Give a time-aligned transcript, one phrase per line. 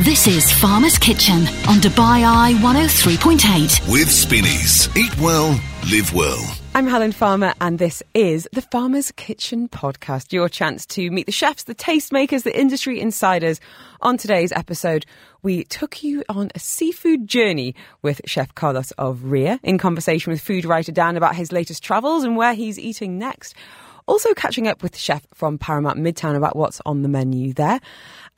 [0.00, 3.92] This is Farmer's Kitchen on Dubai Eye 103.8.
[3.92, 4.88] With Spinneys.
[4.96, 5.60] Eat well,
[5.92, 6.56] live well.
[6.74, 10.32] I'm Helen Farmer, and this is the Farmer's Kitchen podcast.
[10.32, 13.60] Your chance to meet the chefs, the tastemakers, the industry insiders.
[14.00, 15.04] On today's episode,
[15.42, 20.40] we took you on a seafood journey with Chef Carlos of Ria in conversation with
[20.40, 23.54] food writer Dan about his latest travels and where he's eating next.
[24.06, 27.78] Also, catching up with the chef from Paramount Midtown about what's on the menu there,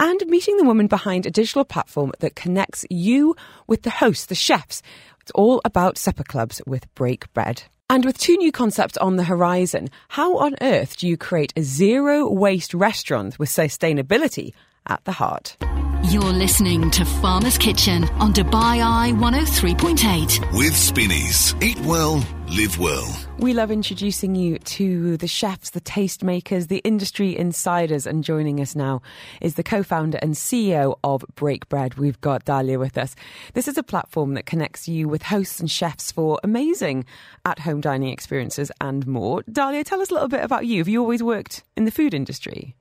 [0.02, 3.36] and meeting the woman behind a digital platform that connects you
[3.68, 4.82] with the hosts, the chefs.
[5.20, 7.62] It's all about supper clubs with Break Bread.
[7.88, 11.62] And with two new concepts on the horizon, how on earth do you create a
[11.62, 14.54] zero waste restaurant with sustainability
[14.88, 15.56] at the heart?
[16.10, 20.52] You're listening to Farmer's Kitchen on Dubai Eye 103.8.
[20.58, 21.54] With Spinneys.
[21.62, 23.31] Eat well, live well.
[23.42, 28.06] We love introducing you to the chefs, the tastemakers, the industry insiders.
[28.06, 29.02] And joining us now
[29.40, 31.94] is the co founder and CEO of Break Bread.
[31.94, 33.16] We've got Dalia with us.
[33.54, 37.04] This is a platform that connects you with hosts and chefs for amazing
[37.44, 39.42] at home dining experiences and more.
[39.50, 40.78] Dalia, tell us a little bit about you.
[40.78, 42.76] Have you always worked in the food industry?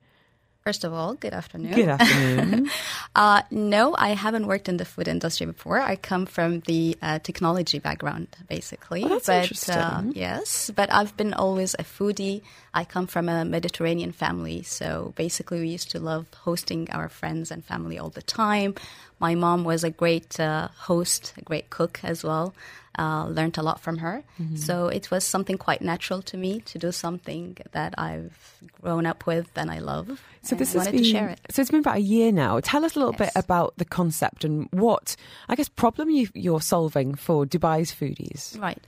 [0.64, 1.72] First of all, good afternoon.
[1.72, 2.70] Good afternoon.
[3.16, 5.80] uh, no, I haven't worked in the food industry before.
[5.80, 9.02] I come from the uh, technology background, basically.
[9.02, 9.74] Oh, that's but interesting.
[9.74, 12.42] Uh, yes, but I've been always a foodie.
[12.72, 17.50] I come from a Mediterranean family, so basically we used to love hosting our friends
[17.50, 18.76] and family all the time.
[19.18, 22.54] My mom was a great uh, host, a great cook as well.
[22.98, 24.22] Uh, learned a lot from her.
[24.38, 24.56] Mm-hmm.
[24.56, 28.36] So it was something quite natural to me to do something that I've
[28.82, 30.20] grown up with and I love.
[30.42, 31.40] So this I wanted been, to share it.
[31.50, 32.60] So it's been about a year now.
[32.60, 33.32] Tell us a little Yes.
[33.32, 35.16] bit about the concept and what,
[35.48, 38.60] I guess, problem you, you're solving for Dubai's foodies.
[38.60, 38.82] Right.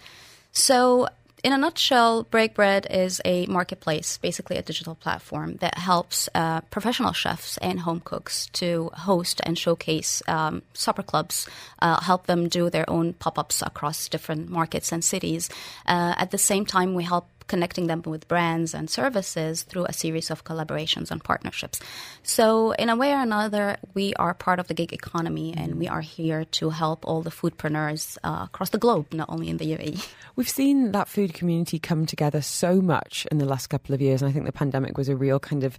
[0.53, 1.09] So,
[1.45, 6.63] in a nutshell, Break Bread is a marketplace, basically a digital platform that helps uh,
[6.63, 11.47] professional chefs and home cooks to host and showcase um, supper clubs,
[11.81, 15.51] uh, help them do their own pop ups across different markets and cities.
[15.85, 19.93] Uh, at the same time, we help connecting them with brands and services through a
[19.93, 21.81] series of collaborations and partnerships.
[22.23, 25.89] So, in a way or another, we are part of the gig economy and we
[25.89, 29.65] are here to help all the foodpreneurs uh, across the globe, not only in the.
[29.65, 30.07] UAE.
[30.37, 34.23] We've seen that food community come together so much in the last couple of years,
[34.23, 35.79] and I think the pandemic was a real kind of.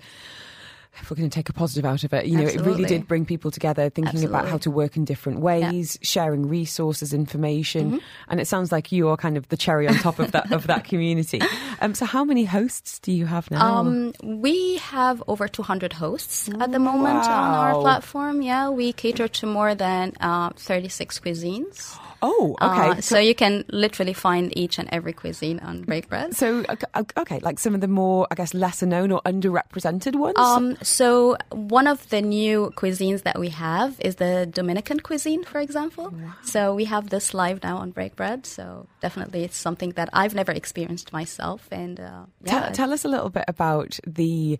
[1.01, 3.07] If we're going to take a positive out of it, you know, it really did
[3.07, 7.97] bring people together, thinking about how to work in different ways, sharing resources, information, Mm-hmm.
[8.29, 10.67] and it sounds like you are kind of the cherry on top of that of
[10.67, 11.41] that community.
[11.81, 13.79] Um, so, how many hosts do you have now?
[13.79, 18.41] Um, we have over 200 hosts at the moment on our platform.
[18.41, 22.00] Yeah, we cater to more than uh, 36 cuisines.
[22.21, 22.89] Oh, okay.
[22.89, 26.35] Uh, so you can literally find each and every cuisine on Break Bread.
[26.35, 26.87] So okay,
[27.17, 30.37] okay, like some of the more, I guess, lesser known or underrepresented ones.
[30.37, 35.59] Um, so one of the new cuisines that we have is the Dominican cuisine, for
[35.59, 36.13] example.
[36.43, 38.45] So we have this live now on Break Bread.
[38.45, 41.67] So definitely, it's something that I've never experienced myself.
[41.71, 44.59] And uh, tell, tell us a little bit about the.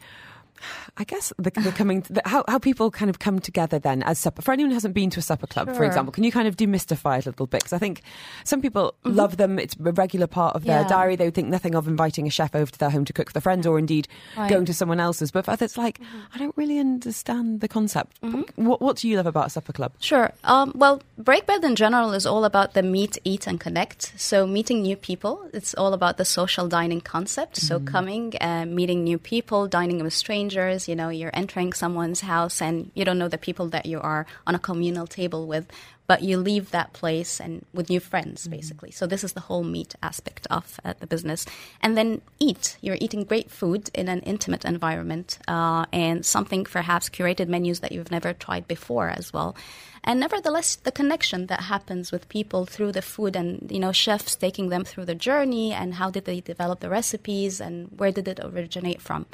[0.98, 4.20] I guess the, the coming the, how how people kind of come together then as
[4.20, 6.48] supper for anyone who hasn't been to a supper club for example can you kind
[6.48, 8.02] of demystify it a little bit because I think
[8.44, 10.90] some people love them it's a regular part of their Mm-hmm.
[10.90, 10.98] Yeah.
[10.98, 13.30] diary they would think nothing of inviting a chef over to their home to cook
[13.30, 14.08] for their friends or indeed
[14.38, 14.50] Right.
[14.50, 16.20] going to someone else's but for others it's like Mm-hmm.
[16.34, 18.18] I don't really understand the concept
[18.56, 20.32] what what do you love about a supper club Sure.
[20.44, 24.14] Um, well, Break Bread in general is all about the meet, eat, and connect.
[24.18, 25.50] So meeting new people.
[25.54, 27.58] It's all about the social dining concept.
[27.58, 30.45] So coming, uh, meeting new people, dining with strangers.
[30.88, 34.26] You know, you're entering someone's house and you don't know the people that you are
[34.46, 35.68] on a communal table with,
[36.08, 38.92] but you leave that place and with new friends, basically.
[38.92, 41.46] So this is the whole meet aspect of uh, the business.
[41.82, 42.78] And then eat.
[42.82, 47.92] You're eating great food in an intimate environment uh, and something perhaps curated menus that
[47.92, 49.56] you've never tried before as well.
[50.04, 54.36] And nevertheless, the connection that happens with people through the food and, you know, chefs
[54.36, 58.28] taking them through the journey and how did they develop the recipes and where did
[58.28, 59.26] it originate from.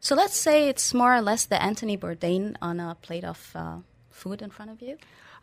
[0.00, 3.76] So let's say it's more or less the Anthony Bourdain on a plate of uh,
[4.10, 4.96] food in front of you.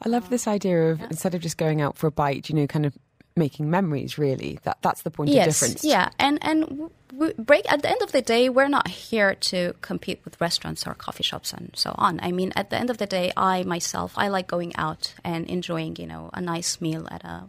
[0.04, 2.68] I love this idea of instead of just going out for a bite you know
[2.68, 2.94] kind of
[3.36, 7.72] making memories really that that's the point of difference Yeah, and and w- w- break
[7.72, 11.24] at the end of the day, we're not here to compete with restaurants or coffee
[11.24, 12.20] shops and so on.
[12.22, 15.48] I mean, at the end of the day, I myself I like going out and
[15.48, 17.44] enjoying you know a nice meal at a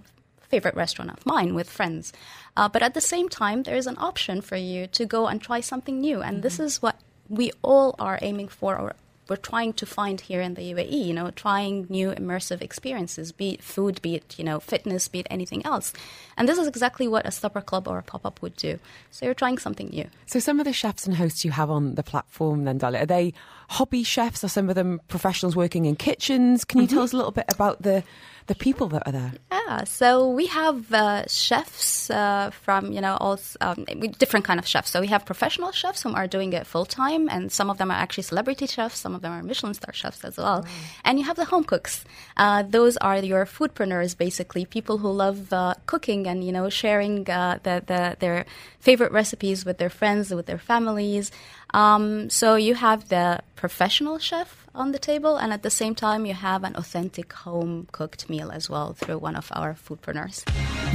[0.49, 2.12] favorite restaurant of mine with friends.
[2.56, 5.41] Uh, but at the same time, there is an option for you to go and
[5.43, 6.97] try something new, and this is what
[7.29, 8.95] we all are aiming for, or
[9.29, 11.07] we're trying to find here in the UAE.
[11.07, 15.21] You know, trying new immersive experiences, be it food, be it you know fitness, be
[15.21, 15.93] it anything else.
[16.37, 18.79] And this is exactly what a supper club or a pop up would do.
[19.11, 20.07] So you're trying something new.
[20.27, 23.07] So some of the chefs and hosts you have on the platform, then, Dalia, are
[23.07, 23.35] they
[23.69, 24.43] hobby chefs?
[24.45, 26.65] Are some of them professionals working in kitchens?
[26.65, 26.95] Can you mm-hmm.
[26.95, 28.03] tell us a little bit about the
[28.49, 29.33] the people that are there?
[29.53, 33.85] Yeah, so we have uh, chefs uh, from you know all um,
[34.19, 34.91] different kind of chefs.
[34.91, 37.91] So we have professional chefs who are doing it full time, and some of them
[37.91, 38.99] are actually celebrity chefs.
[38.99, 40.67] Some of them are Michelin star chefs as well.
[41.05, 42.05] And you have the home cooks.
[42.37, 47.29] Uh, those are your foodpreneurs, basically people who love uh, cooking and you know sharing
[47.31, 48.47] uh, the, the, their
[48.81, 51.31] favorite recipes with their friends, with their families.
[51.75, 56.25] Um, so you have the professional chef on the table, and at the same time,
[56.25, 60.44] you have an authentic home cooked meal as well through one of our foodpreneurs.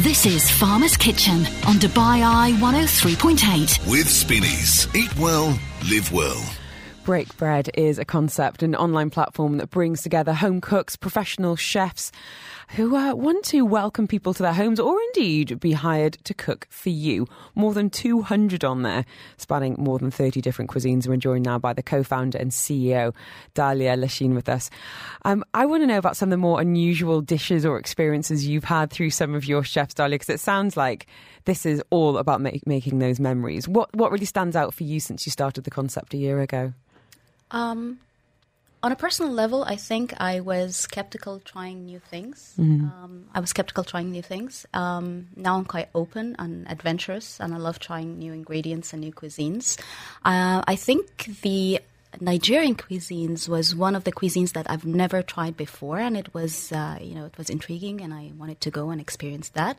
[0.03, 3.91] This is Farmer's Kitchen on Dubai Eye 103.8.
[3.91, 4.87] With Spinneys.
[4.95, 5.57] Eat well,
[5.89, 6.41] live well.
[7.03, 12.13] Break Bread is a concept, an online platform that brings together home cooks, professional chefs
[12.69, 16.65] who uh, want to welcome people to their homes or indeed be hired to cook
[16.69, 17.27] for you.
[17.55, 19.03] More than 200 on there,
[19.35, 21.05] spanning more than 30 different cuisines.
[21.05, 23.13] We're joined now by the co founder and CEO,
[23.53, 24.69] Dalia Lashin, with us.
[25.25, 28.63] Um, I want to know about some of the more unusual dishes or experiences you've
[28.63, 31.05] had through some of your chefs, Dalia, because it sounds like
[31.43, 33.67] this is all about make, making those memories.
[33.67, 36.73] What, what really stands out for you since you started the concept a year ago?
[37.53, 37.99] Um,
[38.81, 42.53] on a personal level, I think I was skeptical trying new things.
[42.59, 44.65] Um, I was skeptical trying new things.
[44.73, 49.13] Um, now I'm quite open and adventurous, and I love trying new ingredients and new
[49.13, 49.79] cuisines.
[50.25, 51.79] Uh, I think the
[52.21, 56.71] Nigerian cuisines was one of the cuisines that I've never tried before, and it was,
[56.71, 59.77] uh, you know, it was intriguing, and I wanted to go and experience that.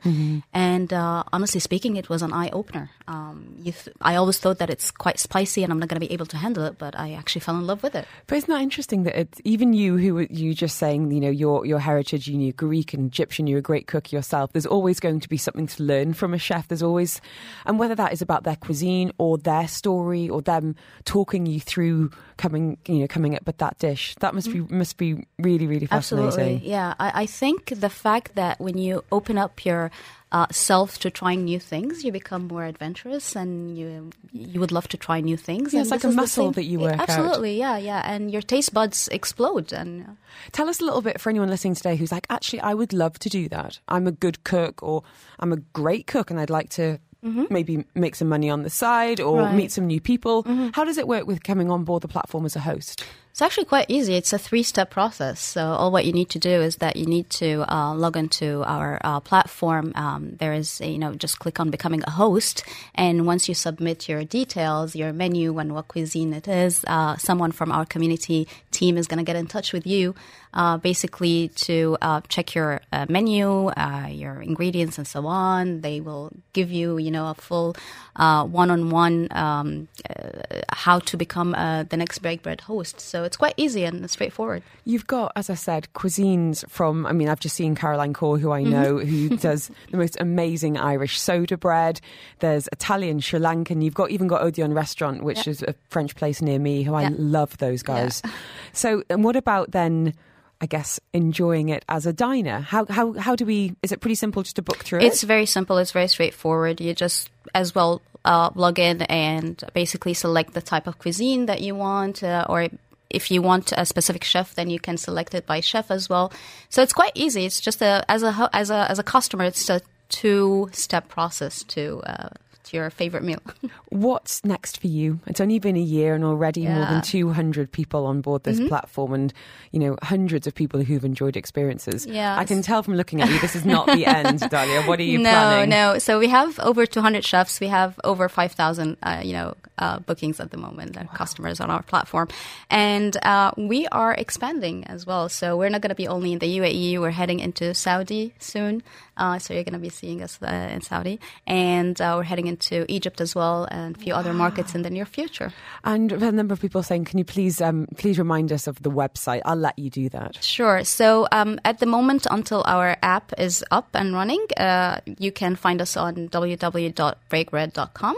[0.53, 2.91] And uh, honestly speaking, it was an eye opener.
[3.09, 6.07] Um, you th- I always thought that it's quite spicy, and I'm not going to
[6.07, 8.07] be able to handle it, but I actually fell in love with it.
[8.27, 11.31] But isn't that interesting that it's even you who were- you just saying, you know,
[11.31, 14.53] your your heritage, you knew Greek and Egyptian, you're a great cook yourself.
[14.53, 16.69] There's always going to be something to learn from a chef.
[16.69, 17.21] There's always,
[17.67, 22.11] and whether that is about their cuisine or their story or them talking you through
[22.37, 25.87] coming, you know, coming up with that dish, that must be must be really really
[25.87, 26.29] fascinating.
[26.29, 26.95] Absolutely, yeah.
[26.99, 29.91] I, I think the fact that when you open up your
[30.33, 34.89] uh, self to trying new things, you become more adventurous, and you you would love
[34.89, 35.73] to try new things.
[35.73, 37.09] Yeah, it's like a muscle that you work out.
[37.09, 38.03] Absolutely, yeah, yeah.
[38.05, 40.17] And your taste buds explode, and
[40.53, 43.19] Tell us a little bit for anyone listening today who's like, actually, I would love
[43.21, 43.79] to do that.
[43.89, 45.03] I'm a good cook, or
[45.39, 46.99] I'm a great cook, and I'd like to.
[47.25, 49.55] Maybe make some money on the side or Right.
[49.55, 50.43] meet some new people.
[50.75, 53.03] How does it work with coming on board the platform as a host?
[53.31, 54.15] It's actually quite easy.
[54.15, 55.41] It's a three step process.
[55.41, 58.63] So, all what you need to do is that you need to uh, log into
[58.63, 59.91] our uh, platform.
[59.97, 62.63] Um, there is, a, you know, just click on becoming a host.
[62.95, 67.51] And once you submit your details, your menu, and what cuisine it is, uh, someone
[67.51, 70.15] from our community team is going to get in touch with you.
[70.53, 75.81] Uh, basically, to uh, check your uh, menu, uh, your ingredients, and so on.
[75.81, 77.75] They will give you, you know, a full
[78.15, 83.01] uh, one-on-one um, uh, how to become uh, the next Break Bread host.
[83.01, 84.63] So it's quite easy and straightforward.
[84.85, 87.05] You've got, as I said, cuisines from.
[87.07, 88.71] I mean, I've just seen Caroline Core, who I Mm-hmm.
[88.71, 92.01] know, who does the most amazing Irish soda bread.
[92.39, 93.83] There's Italian, Sri Lankan.
[93.83, 95.51] You've got even got Odeon Restaurant, which Yeah.
[95.51, 98.23] is a French place near me, who I love those guys.
[98.75, 100.15] So, and what about then?
[100.61, 102.61] I guess enjoying it as a diner.
[102.61, 103.75] How how how do we?
[103.83, 105.09] Is it pretty simple just to book through It's it?
[105.09, 105.77] It's very simple.
[105.79, 106.81] It's very straightforward.
[106.81, 111.61] You just as well uh, log in and basically select the type of cuisine that
[111.61, 112.69] you want, uh, or
[113.11, 116.33] if you want a specific chef, then you can select it by chef as well.
[116.71, 117.45] So it's quite easy.
[117.45, 121.63] It's just a as a as a as a customer, it's a two step process
[121.65, 122.29] to uh,
[122.65, 123.39] to your favorite meal.
[123.91, 125.21] What's next for you?
[125.27, 126.85] It's only been a year, and already more Yeah.
[126.85, 126.93] Mm-hmm.
[126.95, 129.33] than 200 people on board this platform, and
[129.73, 132.07] you know hundreds of people who've enjoyed experiences.
[132.07, 132.39] Yes.
[132.39, 134.87] I can tell from looking at you, this is not the end, Dalia.
[134.87, 135.71] What are you no, planning?
[135.71, 135.93] no.
[135.95, 135.99] no.
[135.99, 137.61] So we have over 200 chefs.
[137.61, 141.71] We have over 5,000, uh, you know, uh, bookings at the moment and customers on
[141.71, 142.29] our platform,
[142.71, 145.29] and uh, we are expanding as well.
[145.29, 147.01] So we're not going to be only in the UAE.
[147.01, 148.83] We're heading into Saudi soon.
[149.17, 152.47] Uh, so you're going to be seeing us uh, in Saudi, and uh, we're heading
[152.49, 152.54] into
[152.89, 155.53] Egypt as well, and a few other markets in the near future.
[155.85, 158.91] And a number of people saying, can you please um, please remind us of the
[158.91, 159.43] website?
[159.45, 160.43] I'll let you do that.
[160.43, 160.85] Sure.
[160.85, 165.57] So um, at the moment, until our app is up and running, uh, you can
[165.57, 168.17] find us on www.breakbread.com.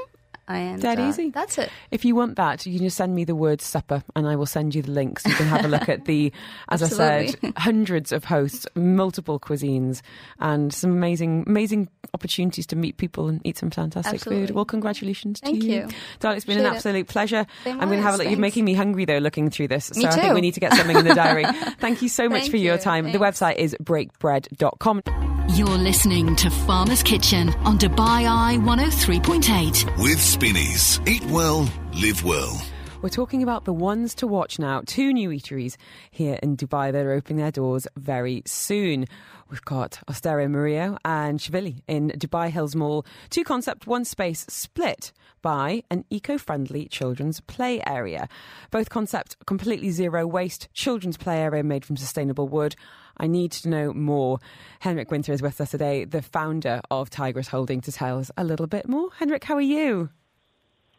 [0.48, 1.30] And Dead uh, easy.
[1.30, 1.70] That's it.
[1.90, 4.46] If you want that, you can just send me the word supper and I will
[4.46, 5.24] send you the links.
[5.24, 6.32] so you can have a look at the,
[6.68, 10.02] as I said, hundreds of hosts, multiple cuisines,
[10.38, 14.46] and some amazing, amazing opportunities to meet people and eat some fantastic Absolutely.
[14.46, 14.54] food.
[14.54, 15.72] Well, congratulations Thank to you.
[15.72, 15.88] you.
[16.20, 16.76] Darling, it's been an Appreciate it.
[16.76, 17.46] absolute pleasure.
[17.64, 18.28] Same I'm going to have a look.
[18.28, 19.86] You're making me hungry though looking through this.
[19.86, 20.34] So Me I think too.
[20.34, 21.44] we need to get something in the diary.
[21.80, 22.80] Thank you so much Thank for your you.
[22.80, 23.10] time.
[23.12, 25.35] The website is breakbread.com.
[25.50, 30.02] You're listening to Farmer's Kitchen on Dubai Eye 103.8.
[30.02, 31.00] With Spinneys.
[31.06, 32.60] Eat well, live well.
[33.00, 34.82] We're talking about the ones to watch now.
[34.84, 35.76] Two new eateries
[36.10, 39.06] here in Dubai that are opening their doors very soon.
[39.48, 43.06] We've got Osteria Murillo and Chivili in Dubai Hills Mall.
[43.30, 45.12] Two concept, one space split
[45.42, 48.28] by an eco friendly children's play area.
[48.72, 52.74] Both concept completely zero waste children's play area made from sustainable wood.
[53.16, 54.38] I need to know more.
[54.80, 58.44] Henrik Winter is with us today, the founder of Tigress Holding, to tell us a
[58.44, 59.10] little bit more.
[59.18, 60.10] Henrik, how are you?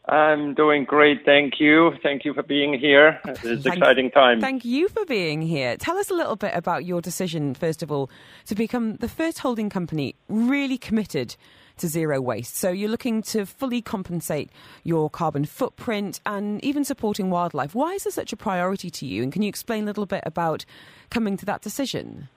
[0.08, 1.92] I'm doing great, thank you.
[2.02, 3.20] Thank you for being here.
[3.26, 4.40] It's an exciting time.
[4.40, 5.76] Thank you for being here.
[5.76, 8.10] Tell us a little bit about your decision, first of all,
[8.46, 11.36] to become the first holding company really committed
[11.78, 12.56] to zero waste.
[12.56, 14.50] So you're looking to fully compensate
[14.84, 17.74] your carbon footprint and even supporting wildlife.
[17.74, 19.22] Why is this such a priority to you?
[19.22, 20.64] And can you explain a little bit about
[21.10, 22.28] coming to that decision?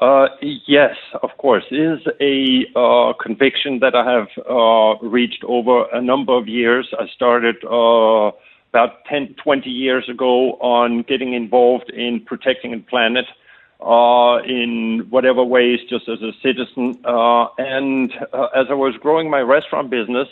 [0.00, 0.26] Uh,
[0.66, 1.64] yes, of course.
[1.70, 6.92] It is a uh, conviction that I have uh, reached over a number of years.
[6.98, 8.32] I started uh,
[8.72, 13.24] about 10, 20 years ago on getting involved in protecting the planet
[13.80, 16.98] uh, in whatever ways, just as a citizen.
[17.04, 20.28] Uh, and uh, as I was growing my restaurant business,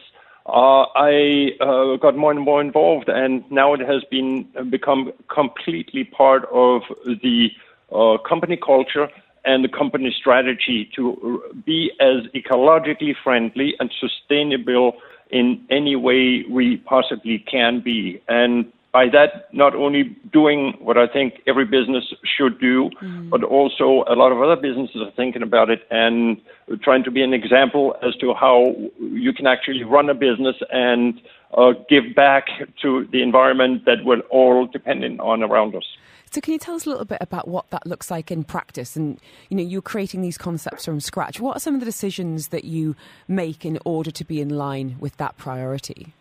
[0.47, 6.05] uh, I uh, got more and more involved, and now it has been become completely
[6.05, 7.51] part of the
[7.93, 9.09] uh, company culture
[9.47, 14.97] and the company strategy to be as ecologically friendly and sustainable
[15.31, 18.23] in any way we possibly can be.
[18.29, 22.05] And by that, not only doing what I think every business
[22.37, 22.91] should do,
[23.29, 26.41] but also a lot of other businesses are thinking about it and
[26.81, 31.21] trying to be an example as to how you can actually run a business and
[31.59, 32.47] uh, give back
[32.83, 35.85] to the environment that we're all dependent on around us.
[36.31, 38.95] So can you tell us a little bit about what that looks like in practice?
[38.95, 41.41] And you know, you're creating these concepts from scratch.
[41.41, 42.95] What are some of the decisions that you
[43.27, 46.15] make in order to be in line with that priority?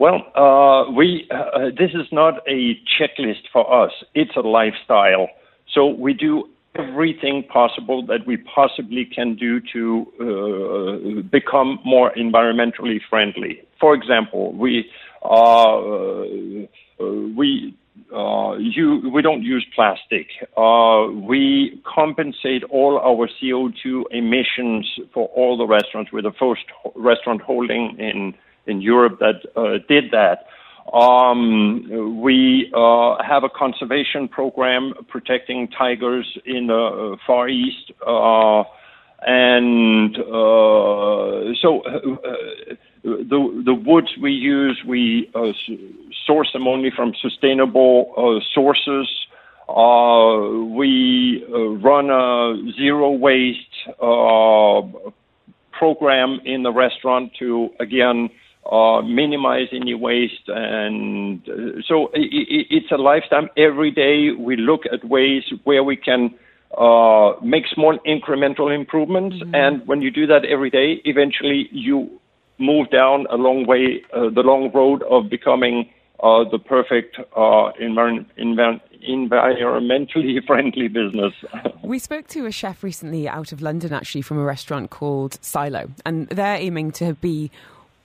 [0.00, 3.92] Well, uh, we uh, this is not a checklist for us.
[4.14, 5.28] It's a lifestyle.
[5.74, 13.00] So we do everything possible that we possibly can do to uh, become more environmentally
[13.10, 13.60] friendly.
[13.78, 14.90] For example, we
[15.22, 15.76] uh,
[17.36, 17.76] we
[18.10, 20.28] uh, you, we don't use plastic.
[20.56, 26.10] Uh, we compensate all our CO2 emissions for all the restaurants.
[26.10, 26.64] We're the first
[26.94, 28.32] restaurant holding in
[28.66, 30.46] in Europe that uh, did that.
[30.92, 37.92] Um, we uh, have a conservation program protecting tigers in the uh, Far East.
[38.04, 38.64] Uh,
[39.22, 45.52] and uh, so uh, the the woods we use, we uh,
[46.26, 49.08] source them only from sustainable uh, sources.
[49.68, 53.58] Uh, we uh, run a zero waste
[54.00, 55.10] uh,
[55.72, 58.30] program in the restaurant to again
[58.70, 62.42] uh, minimize any waste, and uh, so i i
[62.76, 63.48] it's a lifetime.
[63.56, 66.34] Every day we look at ways where we can
[66.78, 72.20] uh, make small incremental improvements, and when you do that every day, eventually you
[72.58, 75.90] move down a long way, uh, the long road of becoming
[76.22, 81.32] uh, the perfect uh, envir- envir- environmentally friendly business.
[81.82, 85.88] We spoke to a chef recently out of London, actually, from a restaurant called Silo,
[86.06, 87.50] and they're aiming to be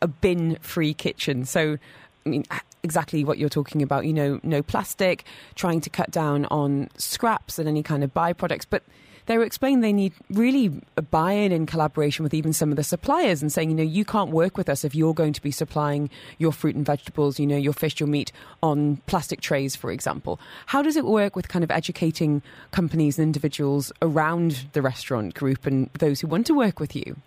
[0.05, 1.43] a bin free kitchen.
[1.43, 1.77] So,
[2.25, 2.45] I mean,
[2.83, 7.59] exactly what you're talking about, you know, no plastic, trying to cut down on scraps
[7.59, 8.65] and any kind of byproducts.
[8.69, 8.83] But
[9.25, 12.75] they were explaining they need really a buy in in collaboration with even some of
[12.75, 15.41] the suppliers and saying, you know, you can't work with us if you're going to
[15.41, 18.31] be supplying your fruit and vegetables, you know, your fish, your meat
[18.61, 20.39] on plastic trays, for example.
[20.67, 25.65] How does it work with kind of educating companies and individuals around the restaurant group
[25.65, 27.17] and those who want to work with you?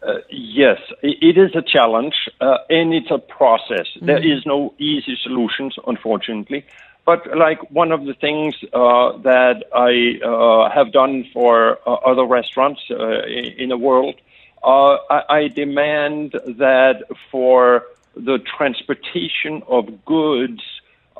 [0.00, 3.86] Uh, yes, it is a challenge, uh, and it's a process.
[4.00, 6.64] There is no easy solutions, unfortunately.
[7.04, 12.24] But like one of the things uh, that I uh, have done for uh, other
[12.24, 14.14] restaurants uh, in the world,
[14.62, 20.60] uh, I, I demand that for the transportation of goods,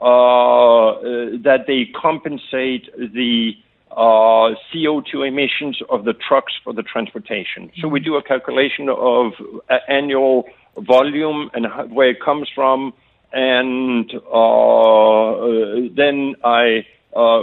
[0.00, 1.00] uh, uh,
[1.42, 3.56] that they compensate the
[3.90, 7.70] uh, CO2 emissions of the trucks for the transportation.
[7.80, 9.32] So we do a calculation of
[9.68, 10.44] uh, annual
[10.76, 12.92] volume and where it comes from,
[13.32, 17.42] and uh, then I uh,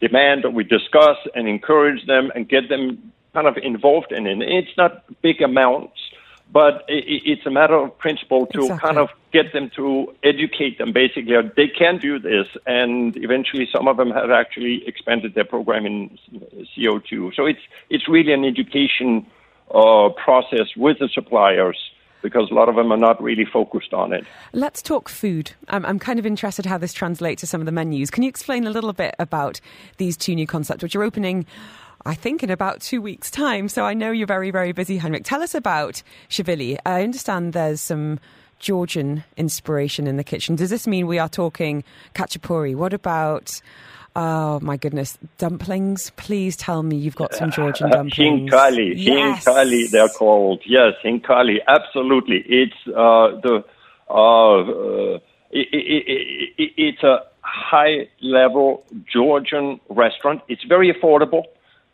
[0.00, 4.38] demand that we discuss and encourage them and get them kind of involved in it.
[4.42, 5.98] It's not big amounts,
[6.52, 8.86] but it's a matter of principle to exactly.
[8.86, 11.34] kind of get them to educate them basically.
[11.56, 16.18] They can do this, and eventually some of them have actually expanded their program in
[16.76, 17.34] CO2.
[17.34, 19.26] So it's, it's really an education
[19.74, 21.78] uh, process with the suppliers
[22.22, 24.24] because a lot of them are not really focused on it.
[24.52, 25.52] Let's talk food.
[25.68, 28.10] I'm, I'm kind of interested how this translates to some of the menus.
[28.10, 29.60] Can you explain a little bit about
[29.96, 31.46] these two new concepts, which are opening?
[32.04, 33.68] I think in about two weeks' time.
[33.68, 35.24] So I know you're very, very busy, Henrik.
[35.24, 36.78] Tell us about Chivili.
[36.84, 38.18] I understand there's some
[38.58, 40.56] Georgian inspiration in the kitchen.
[40.56, 42.74] Does this mean we are talking khachapuri?
[42.74, 43.60] What about
[44.14, 46.10] Oh my goodness, dumplings!
[46.16, 48.50] Please tell me you've got some Georgian dumplings.
[48.50, 49.42] Khinkali, yes.
[49.42, 50.60] khinkali, they're called.
[50.66, 52.44] Yes, khinkali, absolutely.
[52.46, 53.64] It's uh, the
[54.10, 55.18] uh, uh,
[55.50, 60.42] it, it, it, it's a high level Georgian restaurant.
[60.48, 61.44] It's very affordable.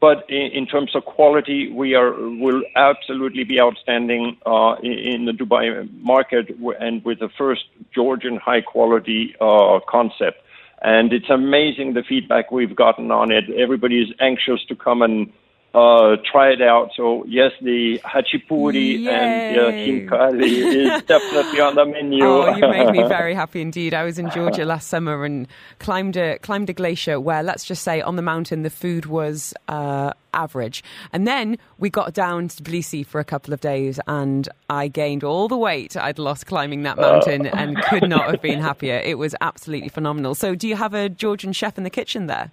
[0.01, 5.33] But in, terms of quality, we are will absolutely be outstanding uh, in, in, the
[5.33, 10.41] Dubai market, and with the first Georgian high quality uh, concept.
[10.83, 13.51] And it's amazing the feedback we've gotten on it.
[13.51, 15.33] Everybody is anxious to come and
[15.75, 16.91] uh, try it out.
[16.97, 19.09] So yes, the khachapuri Yay.
[19.09, 22.25] and uh, khinkali is definitely on the menu.
[22.25, 23.93] Oh, you made me very happy indeed.
[23.93, 25.47] I was in Georgia last summer and
[25.79, 29.53] climbed a climbed a glacier where, let's just say, on the mountain the food was
[29.69, 30.83] uh, average,
[31.13, 35.23] and then we got down to Tbilisi for a couple of days, and I gained
[35.23, 37.51] all the weight I'd lost climbing that mountain, uh.
[37.53, 39.03] and could not have been happier.
[39.05, 40.35] It was absolutely phenomenal.
[40.35, 42.53] So, do you have a Georgian chef in the kitchen there?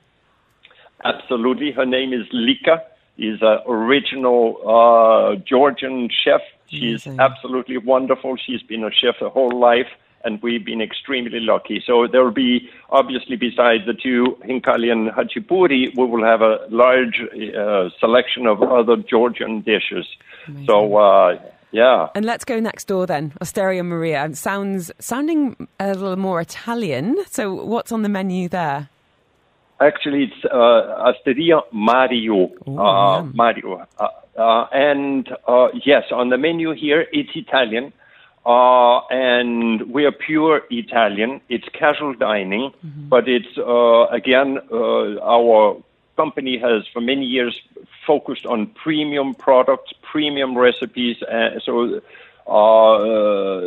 [1.06, 1.72] Absolutely.
[1.72, 2.84] Her name is Lika
[3.18, 6.42] is an original uh, Georgian chef.
[6.68, 7.20] She's Amazing.
[7.20, 8.36] absolutely wonderful.
[8.38, 9.88] She's been a chef her whole life,
[10.24, 11.82] and we've been extremely lucky.
[11.86, 16.66] So there will be, obviously, besides the two Khinkali and Khachapuri, we will have a
[16.70, 20.08] large uh, selection of other Georgian dishes.
[20.48, 20.66] Amazing.
[20.66, 21.40] So, uh,
[21.72, 22.08] yeah.
[22.16, 23.34] And let's go next door then.
[23.42, 27.18] Osteria Maria sounds sounding a little more Italian.
[27.30, 28.90] So, what's on the menu there?
[29.80, 32.52] Actually, it's uh, Osteria Mario.
[32.68, 33.86] Ooh, uh, Mario.
[34.00, 37.92] Uh, uh, and uh, yes, on the menu here, it's Italian.
[38.46, 41.42] Uh, and we are pure Italian.
[41.50, 43.10] It's casual dining, mm-hmm.
[43.10, 45.82] but it's, uh, again, uh, our
[46.16, 47.60] company has for many years
[48.06, 51.22] focused on premium products, premium recipes.
[51.24, 52.02] Uh, so
[52.48, 53.60] uh,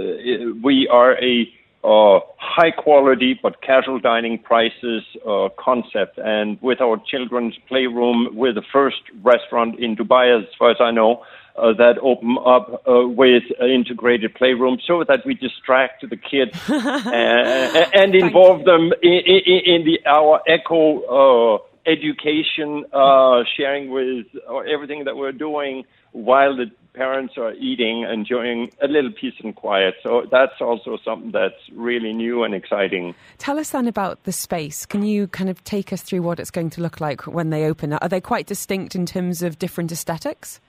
[0.63, 1.53] we are a
[1.85, 6.19] uh, high quality but casual dining prices uh, concept.
[6.19, 10.91] And with our children's playroom, we're the first restaurant in Dubai, as far as I
[10.91, 11.23] know,
[11.57, 16.53] uh, that open up uh, with an integrated playroom so that we distract the kids
[16.69, 24.27] and, and involve them in, in, in the our eco uh, education, uh, sharing with
[24.73, 29.95] everything that we're doing while the parents are eating, enjoying a little peace and quiet.
[30.03, 33.15] So that's also something that's really new and exciting.
[33.39, 34.85] Tell us then about the space.
[34.85, 37.65] Can you kind of take us through what it's going to look like when they
[37.65, 37.93] open?
[37.93, 40.61] Are they quite distinct in terms of different aesthetics?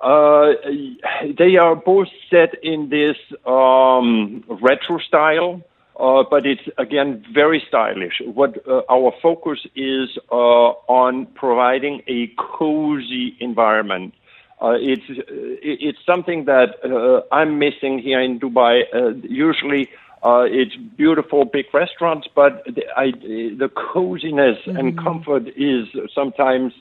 [0.00, 0.52] Uh,
[1.38, 5.62] they are both set in this um, retro style.
[5.94, 8.16] Uh, but it's again very stylish.
[8.24, 14.14] What uh, our focus is uh, on providing a cozy environment
[14.62, 18.82] uh, it's it's something that uh, I'm missing here in Dubai.
[18.94, 19.90] Uh, usually,
[20.22, 24.78] uh, it's beautiful big restaurants, but the, I, the coziness mm.
[24.78, 26.72] and comfort is sometimes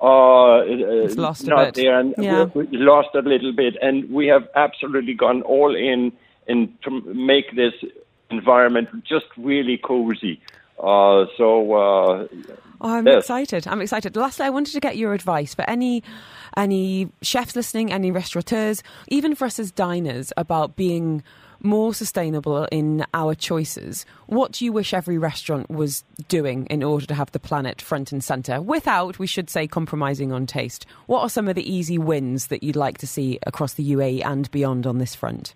[0.00, 2.46] uh, it's lost not there, and yeah.
[2.54, 3.76] lost a little bit.
[3.82, 6.12] And we have absolutely gone all in
[6.46, 7.74] in to make this
[8.30, 10.40] environment just really cozy.
[10.78, 13.20] Uh, so uh, oh, I'm yes.
[13.24, 13.66] excited.
[13.66, 14.16] I'm excited.
[14.16, 16.02] Lastly, I wanted to get your advice for any
[16.56, 21.22] any chefs listening, any restaurateurs, even for us as diners, about being
[21.62, 24.06] more sustainable in our choices.
[24.26, 28.12] What do you wish every restaurant was doing in order to have the planet front
[28.12, 30.86] and centre without, we should say, compromising on taste?
[31.06, 34.24] What are some of the easy wins that you'd like to see across the UAE
[34.24, 35.54] and beyond on this front?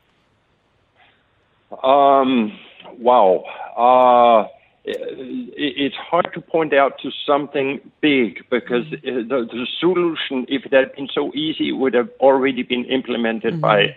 [1.83, 2.59] Um,
[2.99, 3.45] wow.
[3.77, 4.49] Uh,
[4.85, 9.29] it's hard to point out to something big because mm-hmm.
[9.29, 13.61] the, the, solution, if it had been so easy, would have already been implemented mm-hmm.
[13.61, 13.97] by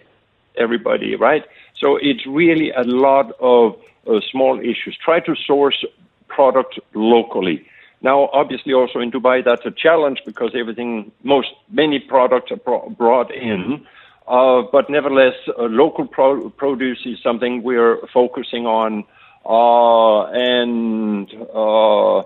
[0.57, 1.45] everybody, right?
[1.79, 4.97] So it's really a lot of uh, small issues.
[5.03, 5.83] Try to source
[6.27, 7.65] product locally.
[8.01, 12.89] Now, obviously, also in Dubai, that's a challenge because everything, most many products are pro-
[12.89, 13.85] brought in.
[14.27, 19.05] Uh, but nevertheless, uh, local pro- produce is something we're focusing on,
[19.45, 22.19] uh, and uh,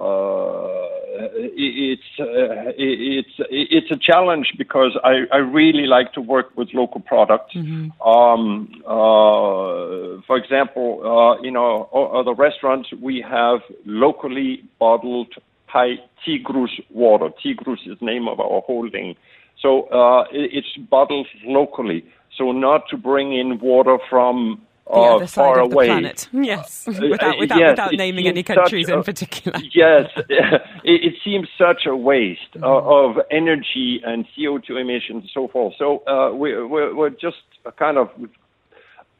[0.00, 0.90] uh,
[1.32, 7.00] it's uh, it's it's a challenge because I, I really like to work with local
[7.00, 7.54] products.
[7.54, 8.00] Mm-hmm.
[8.08, 15.34] Um, uh, for example, uh, you know, other restaurants we have locally bottled
[15.72, 17.30] Tigrus water.
[17.44, 19.16] Tigrus is the name of our holding.
[19.60, 22.04] So uh, it's bottled locally.
[22.38, 25.86] So not to bring in water from the uh, other side of away.
[25.86, 26.28] the planet.
[26.50, 29.58] Yes, uh, without, without, yes, without naming any countries in particular.
[29.72, 32.62] Yes, it, it, seems such a waste mm.
[32.64, 35.74] of energy and CO2 emissions and so forth.
[35.78, 37.36] So uh, we, we're, we're just
[37.78, 38.08] kind of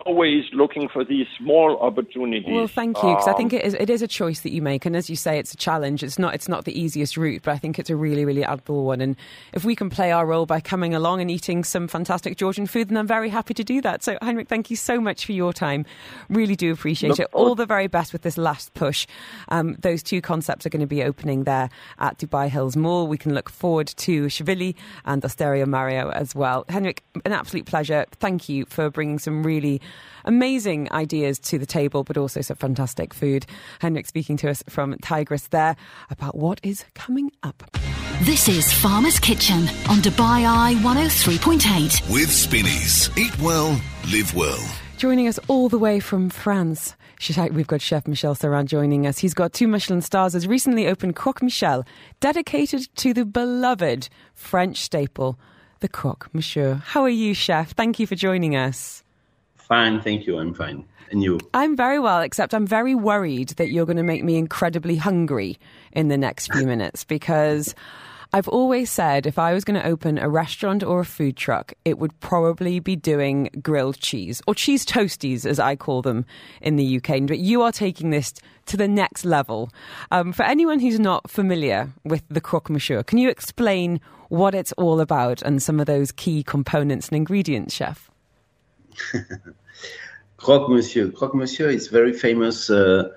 [0.07, 2.53] always looking for these small opportunities.
[2.53, 4.63] Well, thank you, because um, I think it is it is a choice that you
[4.63, 6.03] make, and as you say, it's a challenge.
[6.03, 8.85] It's not it's not the easiest route, but I think it's a really really admirable
[8.85, 9.01] one.
[9.01, 9.17] And
[9.53, 12.89] if we can play our role by coming along and eating some fantastic Georgian food,
[12.89, 14.03] then I'm very happy to do that.
[14.03, 15.85] So, Heinrich, thank you so much for your time.
[16.29, 17.29] Really do appreciate it.
[17.33, 19.07] All the very best with this last push.
[19.49, 23.07] Um, those two concepts are going to be opening there at Dubai Hills Mall.
[23.07, 26.65] We can look forward to Shvili and Osteria Mario as well.
[26.69, 28.07] Heinrich, an absolute pleasure.
[28.13, 29.81] Thank you for bringing some really
[30.25, 33.47] amazing ideas to the table, but also some fantastic food.
[33.81, 35.77] Henrik speaking to us from Tigris there
[36.11, 37.63] about what is coming up.
[38.23, 42.13] This is Farmer's Kitchen on Dubai Eye 103.8.
[42.13, 43.11] With Spinneys.
[43.17, 43.81] Eat well,
[44.13, 44.63] live well.
[44.99, 46.95] Joining us all the way from France.
[47.53, 49.19] We've got Chef Michel Sarran joining us.
[49.19, 51.85] He's got two Michelin stars, has recently opened Croque Michel,
[52.21, 55.39] dedicated to the beloved French staple,
[55.81, 56.83] the croque monsieur.
[56.85, 57.73] How are you, Chef?
[57.73, 59.03] Thank you for joining us.
[59.71, 60.37] Fine, thank you.
[60.37, 60.85] I'm fine.
[61.13, 61.39] And you?
[61.55, 65.59] I'm very well, except I'm very worried that you're going to make me incredibly hungry
[65.93, 67.77] in the next few minutes because
[68.33, 71.73] I've always said if I was going to open a restaurant or a food truck,
[71.85, 76.27] it would probably be doing grilled cheese or cheese toasties, as I call them
[76.61, 77.29] in the UK.
[77.29, 78.35] But you are taking this
[78.67, 79.71] to the next level.
[80.11, 84.73] Um, for anyone who's not familiar with the croque monsieur, can you explain what it's
[84.73, 88.11] all about and some of those key components and ingredients, chef?
[90.41, 91.11] Croque Monsieur.
[91.11, 93.11] Croque Monsieur is very famous uh,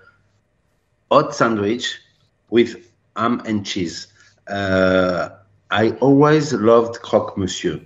[1.10, 2.00] hot sandwich
[2.50, 2.76] with
[3.16, 4.08] ham and cheese.
[4.48, 5.30] Uh,
[5.72, 7.80] I always loved Croque Monsieur.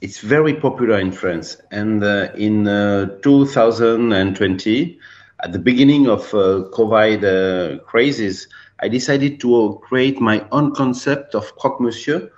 [0.00, 1.56] It's very popular in France.
[1.72, 4.98] And uh, in uh, 2020,
[5.42, 8.46] at the beginning of uh, COVID uh, crisis,
[8.80, 12.30] I decided to create my own concept of Croque Monsieur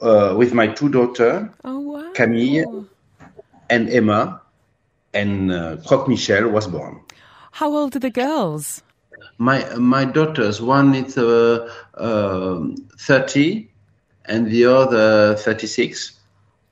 [0.00, 2.12] with my two daughters, oh, wow.
[2.14, 2.86] Camille
[3.70, 4.40] and Emma,
[5.14, 7.00] and uh, Croque Michel was born.
[7.52, 8.82] How old are the girls?
[9.38, 12.60] My my daughters, one is uh, uh,
[12.98, 13.68] 30
[14.26, 16.12] and the other 36.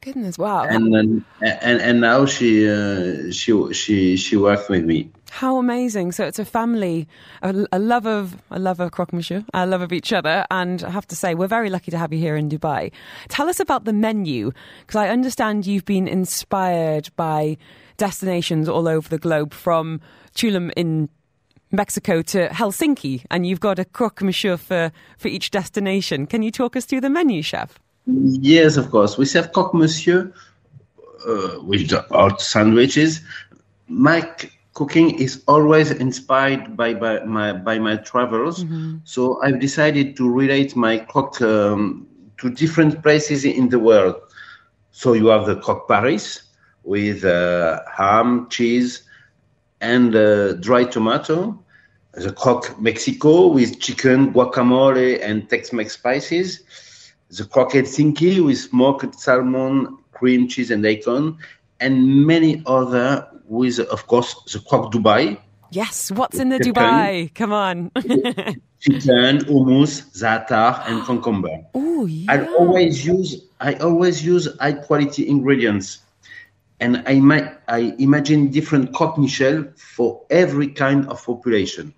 [0.01, 0.63] Goodness, wow.
[0.63, 5.11] And and and now she uh, she she she works with me.
[5.31, 6.13] How amazing!
[6.13, 7.09] So it's a family,
[7.43, 10.85] a, a, love of a love of croque monsieur, a love of each other, and
[10.85, 12.93] I have to say we're very lucky to have you here in Dubai.
[13.29, 17.59] Tell us about the menu, because I understand you've been inspired by
[17.97, 20.01] destinations all over the globe, from
[20.35, 21.09] Tulum in
[21.73, 26.27] Mexico to Helsinki, and you've got a croque monsieur for, for each destination.
[26.27, 27.79] Can you talk us through the menu, chef?
[28.07, 29.19] Yes, of course.
[29.19, 30.33] We serve croque monsieur
[31.27, 33.21] uh, with hot sandwiches.
[33.89, 34.31] My
[34.75, 38.63] cooking is always inspired by, by my by my travels.
[38.63, 38.99] Mm-hmm.
[39.05, 42.07] So I've decided to relate my croque um,
[42.39, 44.17] to different places in the world.
[44.93, 46.43] So you have the croque Paris,
[46.87, 49.03] with uh, ham, cheese,
[49.81, 51.63] and uh, dry tomato.
[52.15, 56.65] The croque Mexico with chicken, guacamole, and Tex-Mex spices.
[57.29, 61.37] The croque Helsinki with smoked salmon, cream cheese, and bacon,
[61.81, 65.39] and many other with, of course, the croque Dubai.
[65.73, 67.35] Yes, what's in the chicken, Dubai?
[67.35, 67.91] Come on.
[68.81, 71.67] chicken, hummus, za'atar, and cucumber.
[71.75, 72.33] Oh yeah.
[72.33, 75.99] I always use I always use high quality ingredients
[76.81, 81.95] and I, ma- I imagine different croque Michel for every kind of population.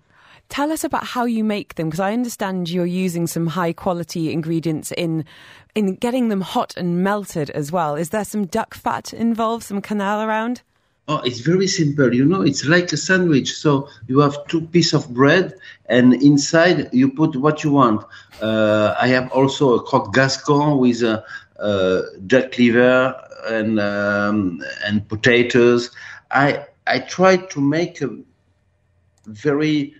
[0.49, 4.31] Tell us about how you make them, because I understand you're using some high quality
[4.31, 5.25] ingredients in
[5.75, 7.95] in getting them hot and melted as well.
[7.95, 10.63] Is there some duck fat involved, some canal around?
[11.07, 12.13] Oh, it's very simple.
[12.13, 13.53] You know, it's like a sandwich.
[13.53, 15.53] So you have two pieces of bread,
[15.85, 18.05] and inside you put what you want.
[18.41, 21.23] Uh, I have also a croque gascon with a,
[21.57, 23.15] a duck liver,
[23.47, 25.91] and um, and potatoes.
[26.31, 28.09] I I tried to make a
[29.25, 29.93] very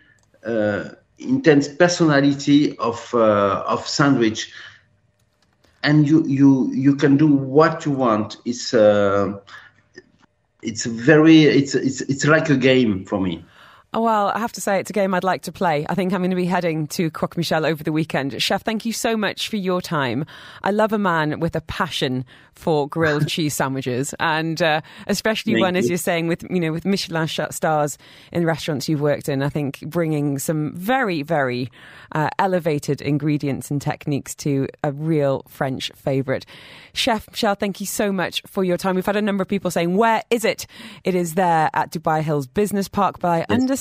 [0.46, 4.52] uh, intense personality of uh, of sandwich,
[5.84, 8.38] and you you you can do what you want.
[8.46, 9.34] It's uh,
[10.62, 13.44] it's very it's it's it's like a game for me.
[13.92, 15.84] Oh, well, I have to say, it's a game I'd like to play.
[15.90, 18.40] I think I'm going to be heading to Croque Michel over the weekend.
[18.40, 20.26] Chef, thank you so much for your time.
[20.62, 22.24] I love a man with a passion
[22.54, 25.92] for grilled cheese sandwiches, and uh, especially Thank one, as you.
[25.92, 27.98] you're saying, with you know with Michelin stars
[28.32, 29.42] in restaurants you've worked in.
[29.42, 31.72] I think bringing some very, very
[32.12, 36.46] uh, elevated ingredients and techniques to a real French favourite.
[36.94, 38.96] Chef Michel, thank you so much for your time.
[38.96, 40.68] We've had a number of people saying, "Where is it?"
[41.04, 43.79] It is there at Dubai Hills Business Park, but I understand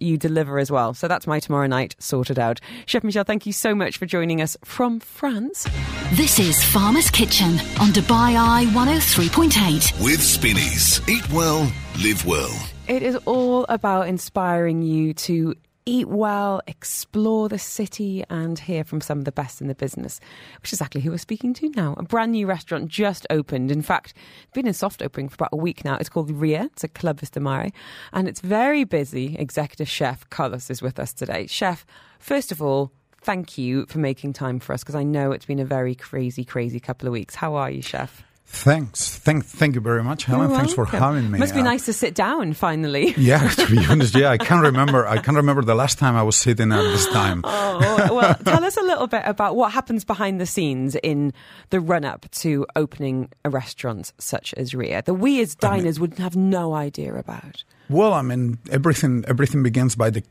[0.00, 0.94] you deliver as well.
[0.94, 2.60] So that's my tomorrow night sorted out.
[2.86, 5.66] Chef Michel, thank you so much for joining us from France.
[6.12, 10.04] This is Farmer's Kitchen on Dubai Eye 103.8.
[10.04, 11.00] With Spinneys.
[11.08, 11.70] Eat well,
[12.02, 12.50] live well.
[12.88, 15.54] It is all about inspiring you to
[15.86, 20.20] eat well, explore the city, and hear from some of the best in the business,
[20.60, 21.94] which is exactly who we're speaking to now.
[21.96, 23.70] A brand new restaurant just opened.
[23.70, 24.14] In fact,
[24.54, 25.96] been in soft opening for about a week now.
[25.96, 26.68] It's called Ria.
[26.72, 27.70] It's a Club Vista Mare,
[28.12, 29.36] and it's very busy.
[29.38, 31.46] Executive chef Carlos is with us today.
[31.46, 31.84] Chef,
[32.18, 35.58] first of all, thank you for making time for us because I know it's been
[35.58, 37.34] a very crazy, crazy couple of weeks.
[37.34, 38.22] How are you, chef?
[38.52, 39.16] Thanks.
[39.16, 40.50] Thank, thank you very much, Helen.
[40.50, 41.38] You're Thanks for having me.
[41.38, 43.14] Must be Uh, nice to sit down finally.
[43.16, 45.06] Yeah, to be honest, yeah, I can't remember.
[45.06, 47.42] I can't remember the last time I was sitting at this time.
[47.44, 51.32] Oh, well, tell us a little bit about what happens behind the scenes in
[51.70, 55.02] the run up to opening a restaurant such as Ria.
[55.02, 57.62] The we as diners would have no idea about.
[57.88, 60.22] Well, I mean, everything everything begins by the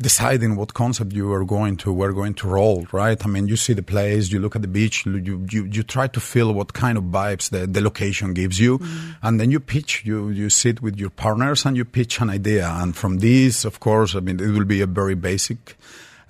[0.00, 3.24] deciding what concept you are going to we're going to roll right?
[3.24, 6.06] I mean you see the place you look at the beach you you, you try
[6.08, 8.80] to feel what kind of vibes the, the location gives you.
[9.22, 12.68] And then you pitch you you sit with your partners and you pitch an idea.
[12.68, 15.76] And from this of course i mean it will be a very basic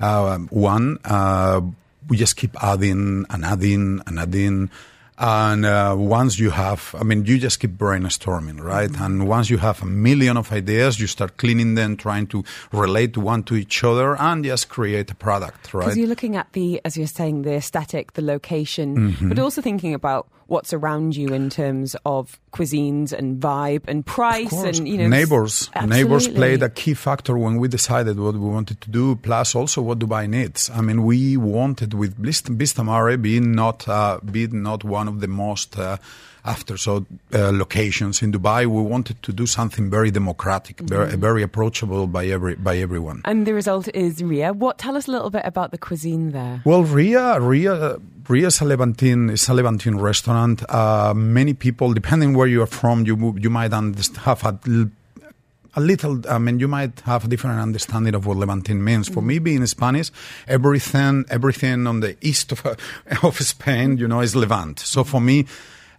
[0.00, 0.98] uh, one.
[1.04, 1.60] Uh,
[2.08, 4.70] we just keep adding and adding and adding
[5.18, 8.90] and uh, once you have, I mean, you just keep brainstorming, right?
[9.00, 13.16] And once you have a million of ideas, you start cleaning them, trying to relate
[13.16, 15.84] one to each other, and just create a product, right?
[15.84, 19.28] Because you're looking at the, as you're saying, the aesthetic, the location, Mm-hmm.
[19.30, 24.52] but also thinking about what's around you in terms of cuisines and vibe and price
[24.52, 28.80] and you know neighbors neighbors played a key factor when we decided what we wanted
[28.80, 33.16] to do plus also what dubai needs i mean we wanted with Bist- Vista Mare
[33.18, 35.96] being not uh, being not one of the most uh,
[36.44, 37.04] after so
[37.34, 41.20] uh, locations in dubai we wanted to do something very democratic very, Mm-hmm.
[41.20, 44.52] very approachable by every by everyone and the result is Ria.
[44.52, 46.62] What tell us a little bit about the cuisine there?
[46.64, 50.62] Well, Ria, Ria, Ria is a Levantine, is a Levantine restaurant.
[50.68, 56.20] Uh, many people, depending where you are from, you you might have a little.
[56.28, 59.08] I mean, you might have a different understanding of what Levantine means.
[59.08, 60.10] For me, being Spanish,
[60.48, 62.66] everything, everything on the east of
[63.22, 64.80] of Spain, you know, is Levant.
[64.80, 65.46] So for me.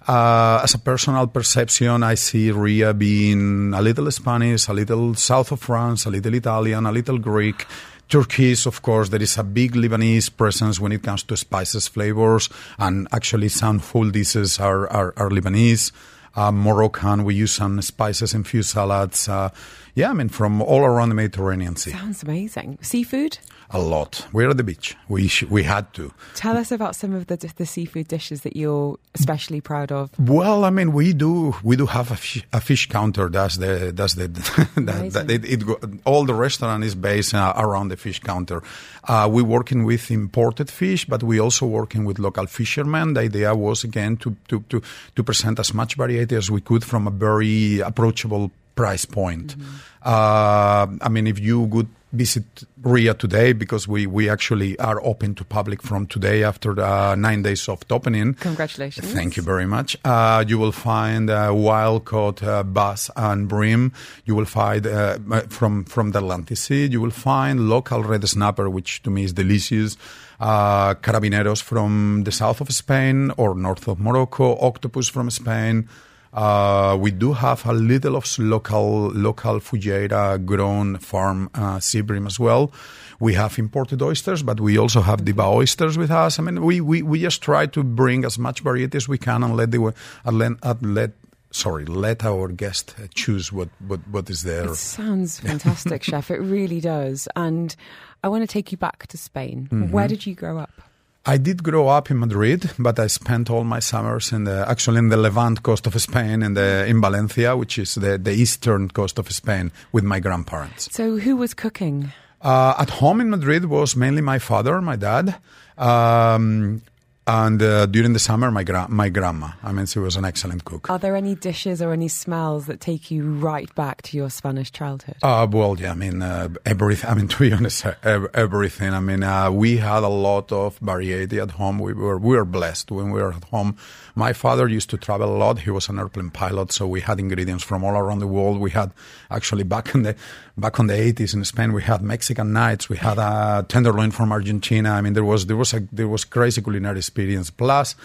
[0.09, 5.51] Uh, as a personal perception, I see Ria being a little Spanish, a little south
[5.51, 7.65] of France, a little Italian, a little Greek.
[8.09, 12.49] Turkish, of course, there is a big Lebanese presence when it comes to spices, flavors,
[12.79, 15.91] and actually some full dishes are, are, are Lebanese.
[16.35, 19.27] Uh, Moroccan, we use some spices in few salads.
[19.27, 19.49] Uh,
[19.95, 21.91] yeah, I mean, from all around the Mediterranean Sea.
[21.91, 22.77] Sounds amazing.
[22.81, 23.39] Seafood.
[23.71, 24.25] A lot.
[24.31, 24.95] We're at the beach.
[25.09, 26.13] We, sh- we had to.
[26.35, 30.09] Tell us about some of the the seafood dishes that you're especially proud of.
[30.17, 33.27] Well, I mean, we do we do have a fish, a fish counter.
[33.27, 34.27] That's the that's the
[34.77, 38.63] that, that it, it go, all the restaurant is based uh, around the fish counter.
[39.03, 43.15] Uh, we're working with imported fish, but we also working with local fishermen.
[43.15, 44.81] The idea was again to to to,
[45.15, 49.55] to present as much variety as we could from a very approachable price point.
[50.03, 52.45] Uh, I mean, if you would visit
[52.81, 56.73] Ria today, because we, we actually are open to public from today after
[57.15, 58.33] nine days soft opening.
[58.35, 59.11] Congratulations.
[59.11, 59.97] Thank you very much.
[60.05, 63.91] Uh, you will find uh, wild caught uh, bass and bream.
[64.25, 65.17] You will find uh,
[65.49, 66.85] from from the Atlantic Sea.
[66.85, 69.97] You will find local red snapper, which to me is delicious.
[70.39, 74.57] Uh, carabineros from the south of Spain or north of Morocco.
[74.59, 75.89] Octopus from Spain.
[76.33, 82.71] Uh, we do have a little of local local Fujairah grown farm uh, as well.
[83.19, 86.37] We have imported oysters, but we also have Dibba oysters with us.
[86.37, 89.43] I mean, we, we, we just try to bring as much variety as we can
[89.43, 91.11] and let the and let, let
[91.49, 94.65] sorry let our guest choose what, what, what is there.
[94.65, 96.29] It sounds fantastic, chef.
[96.29, 97.27] It really does.
[97.35, 97.75] And
[98.23, 99.67] I want to take you back to Spain.
[99.71, 99.91] Mm-hmm.
[99.91, 100.81] Where did you grow up?
[101.29, 104.99] I did grow up in Madrid, but I spent all my summers in the actually
[104.99, 108.89] in the Levant coast of Spain, in the in Valencia, which is the, the eastern
[108.89, 110.87] coast of Spain, with my grandparents.
[110.95, 112.13] So, who was cooking?
[112.41, 115.35] Uh, at home in Madrid was mainly my father, my dad.
[115.77, 116.81] Um,
[117.27, 119.49] and uh, during the summer, my gra- my grandma.
[119.61, 120.89] I mean, she was an excellent cook.
[120.89, 124.71] Are there any dishes or any smells that take you right back to your Spanish
[124.71, 125.17] childhood?
[125.21, 127.09] Uh, well, yeah, I mean, uh, everything.
[127.09, 128.93] I mean, to be honest, everything.
[128.93, 131.79] I mean, uh, we had a lot of variety at home.
[131.79, 133.75] We were we were blessed when we were at home.
[134.15, 135.59] My father used to travel a lot.
[135.59, 138.59] He was an airplane pilot, so we had ingredients from all around the world.
[138.59, 138.91] We had
[139.29, 140.15] actually back in the
[140.57, 142.89] back on the 80s in Spain, we had Mexican nights.
[142.89, 144.91] We had a tenderloin from Argentina.
[144.91, 147.51] I mean, there was there was a there was crazy culinary experience.
[147.51, 147.95] Plus,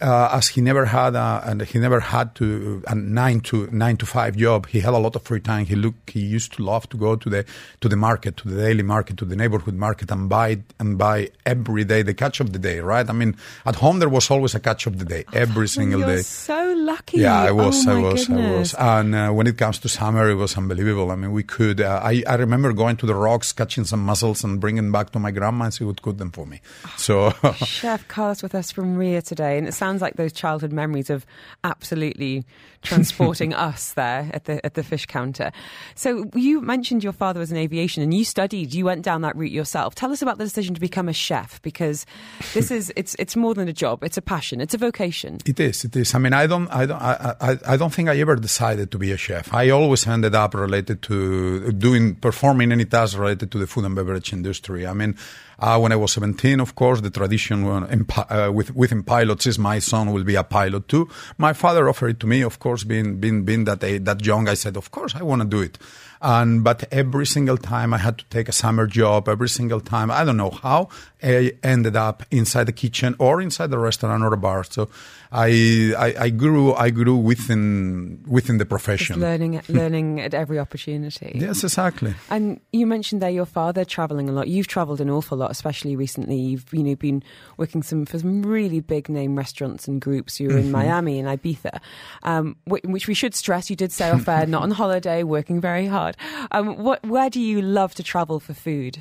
[0.00, 3.96] uh, as he never had a, and he never had to a nine to nine
[3.98, 4.66] to five job.
[4.66, 5.66] He had a lot of free time.
[5.66, 7.44] He look he used to love to go to the
[7.80, 11.30] to the market, to the daily market, to the neighborhood market, and buy and buy
[11.44, 12.80] every day the catch of the day.
[12.80, 13.08] Right?
[13.08, 16.16] I mean, at home there was always a catch of the day every single You're
[16.16, 16.22] day.
[16.22, 17.18] so lucky.
[17.18, 18.74] Yeah, I was, Oh, I was, I was.
[18.74, 21.10] And uh, when it comes to summer, it was unbelievable.
[21.10, 21.80] I mean, we could.
[21.80, 25.18] Uh, I I remember going to the rocks, catching some mussels, and bringing back to
[25.18, 26.60] my grandma, and she would cook them for me.
[26.96, 27.30] So.
[27.54, 31.26] Chef Carlos with us from Ria today, and sounds like those childhood memories of
[31.64, 32.44] absolutely
[32.82, 35.52] transporting us there at the at the fish counter.
[35.94, 38.74] So you mentioned your father was in aviation, and you studied.
[38.74, 39.94] You went down that route yourself.
[39.94, 42.06] Tell us about the decision to become a chef, because
[42.54, 45.38] this is it's it's more than a job; it's a passion, it's a vocation.
[45.44, 45.84] It is.
[45.84, 46.14] It is.
[46.14, 46.68] I mean, I don't.
[46.68, 47.00] I don't.
[47.00, 49.52] I, I, I don't think I ever decided to be a chef.
[49.52, 53.94] I always ended up related to doing performing any task related to the food and
[53.94, 54.86] beverage industry.
[54.86, 55.16] I mean,
[55.58, 57.86] uh, when I was 17, of course, the tradition uh,
[58.28, 61.08] uh, with, within pilots is my son will be a pilot too.
[61.38, 64.48] My father offered it to me, of course, being being being that a, that young,
[64.48, 65.78] I said, of course, I want to do it.
[66.22, 69.28] And but every single time I had to take a summer job.
[69.28, 70.88] Every single time, I don't know how,
[71.22, 74.64] I ended up inside the kitchen or inside the restaurant or a bar.
[74.64, 74.88] So
[75.30, 79.20] I I, I grew I grew within within the Just profession.
[79.20, 81.32] learning learning at every opportunity.
[81.34, 82.14] Yes, exactly.
[82.30, 84.48] And you mentioned there your father traveling a lot.
[84.48, 86.36] You've traveled an awful lot, especially recently.
[86.36, 87.22] You've you know been
[87.56, 90.38] working some for some really big name restaurants and groups.
[90.40, 91.80] You were in Miami and Ibiza,
[92.22, 93.70] um, wh- which we should stress.
[93.70, 96.16] You did say off air, not on holiday, working very hard.
[96.50, 98.98] Um, what where do you love to travel for food?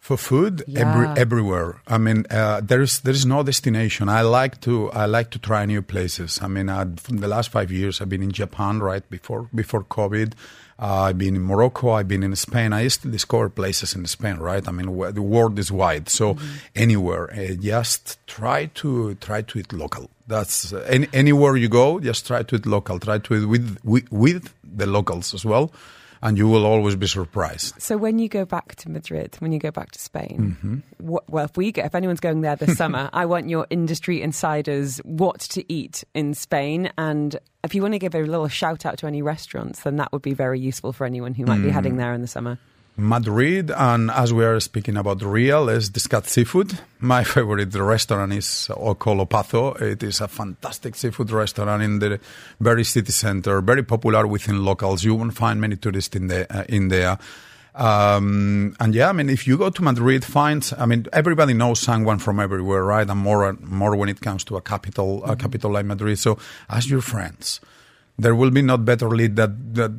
[0.00, 0.80] For food, Yeah.
[0.88, 1.82] every, everywhere.
[1.86, 4.08] I mean, uh, there is there is no destination.
[4.08, 6.38] I like to I like to try new places.
[6.40, 9.82] I mean, uh, from the last five years, I've been in Japan right before before
[9.84, 10.32] COVID.
[10.80, 11.90] Uh, I've been in Morocco.
[11.90, 12.72] I've been in Spain.
[12.72, 14.66] I used to discover places in Spain, right?
[14.66, 16.36] I mean, the world is wide, so
[16.76, 17.32] anywhere.
[17.32, 20.08] Uh, just try to try to eat local.
[20.28, 21.98] That's uh, any, anywhere you go.
[21.98, 23.00] Just try to eat local.
[23.00, 25.72] Try to eat with with, with the locals as well,
[26.22, 27.82] and you will always be surprised.
[27.82, 31.46] So when you go back to Madrid, when you go back to Spain, what, well,
[31.46, 35.40] if we get, if anyone's going there this summer, I want your industry insiders what
[35.40, 37.36] to eat in Spain, and
[37.68, 40.22] if you want to give a little shout out to any restaurants, then that would
[40.22, 42.58] be very useful for anyone who might be heading there in the summer.
[42.96, 46.78] Madrid, and as we are speaking about real, let's discuss seafood.
[46.98, 49.82] My favorite restaurant is Ocolopazo.
[49.82, 52.18] It is a fantastic seafood restaurant in the
[52.58, 55.04] very city center, very popular within locals.
[55.04, 57.18] You won't find many tourists in the uh, in there.
[57.78, 61.78] Um, and yeah, I mean, if you go to Madrid, find, I mean, everybody knows
[61.78, 63.08] someone from everywhere, right?
[63.08, 66.18] And more, more when it comes to a capital, a capital like Madrid.
[66.18, 66.38] So
[66.68, 67.60] ask your friends.
[68.18, 69.92] There will be not better lead that, that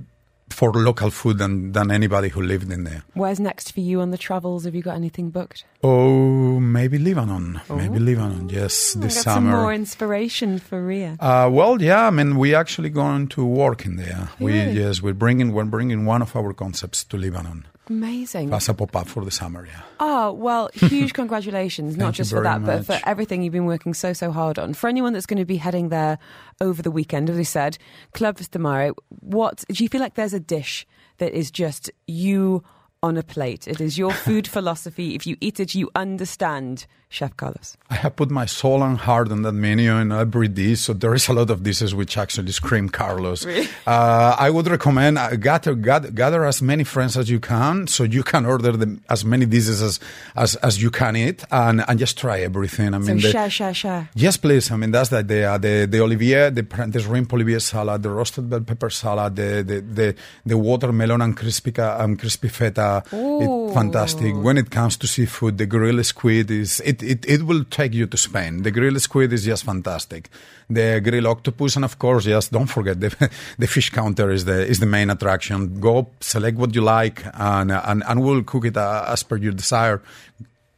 [0.53, 3.03] for local food than, than anybody who lived in there.
[3.13, 4.65] Where's next for you on the travels?
[4.65, 5.65] Have you got anything booked?
[5.83, 7.61] Oh, maybe Lebanon.
[7.69, 8.49] Maybe Lebanon.
[8.49, 11.17] Yes, Oh, this got some more inspiration for Ria.
[11.19, 12.07] Uh, well, yeah.
[12.07, 14.29] I mean, we're actually going to work in there.
[14.39, 18.53] We yes, we're bringing we're bringing one of our concepts to Lebanon Amazing.
[18.53, 19.65] as a pop up for the summer.
[19.65, 19.81] Yeah.
[19.99, 24.13] Oh, well, huge congratulations, not just for that, but for everything you've been working so,
[24.13, 24.73] so hard on.
[24.73, 26.19] For anyone that's going to be heading there
[26.61, 27.77] over the weekend, as we said,
[28.13, 28.91] Club Vista Mare,
[29.21, 30.85] what do you feel like there's a dish
[31.17, 32.63] that is just you
[33.01, 33.67] on a plate?
[33.67, 35.15] It is your food philosophy.
[35.15, 37.75] If you eat it, you understand Chef Carlos.
[37.89, 41.15] I have put my soul and heart on that menu in every dish, so there
[41.15, 43.47] is a lot of dishes which actually scream Carlos.
[43.87, 48.03] Uh, I would recommend uh, gather, gather gather as many friends as you can, so
[48.03, 49.99] you can order them as many dishes as
[50.35, 52.93] as, as you can eat, and, and just try everything.
[52.93, 54.09] I So mean, the- share, share, share.
[54.13, 54.69] Yes, please.
[54.69, 55.57] I mean, that's the idea.
[55.57, 59.81] The the olivier, the the shrimp olivier salad, the roasted bell pepper salad, the the
[59.81, 63.01] the, the watermelon and crispy um, crispy feta.
[63.11, 64.35] It, fantastic.
[64.35, 68.07] When it comes to seafood, the grilled squid is it, it it will take you
[68.07, 68.63] to Spain.
[68.63, 70.29] The grilled squid is just fantastic.
[70.69, 73.09] The grilled octopus, and of course, yes, don't forget the
[73.57, 75.79] the fish counter is the is the main attraction.
[75.79, 79.53] Go select what you like, and and and we'll cook it uh, as per your
[79.53, 80.01] desire.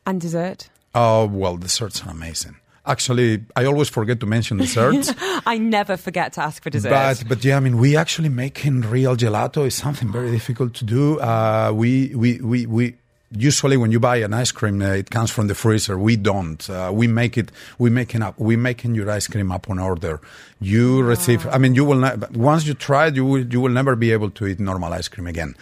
[0.05, 0.69] And dessert.
[0.93, 2.57] Oh, well, desserts are amazing.
[2.85, 5.13] Actually, I always forget to mention desserts.
[5.45, 6.89] I never forget to ask for dessert.
[6.89, 10.85] but but yeah, I mean, we actually making real gelato is something very difficult to
[10.85, 11.19] do.
[11.19, 12.95] Uh, we we we we
[13.31, 15.97] usually when you buy an ice cream, uh, it comes from the freezer.
[15.97, 16.69] We don't.
[16.69, 17.51] Uh, we make it.
[17.77, 18.37] We making up.
[18.37, 20.21] We making your ice cream up on order.
[20.59, 21.47] You receive.
[21.47, 22.31] I mean, you will not.
[22.31, 23.45] Once you try it, you will.
[23.45, 25.55] You will never be able to eat normal ice cream again.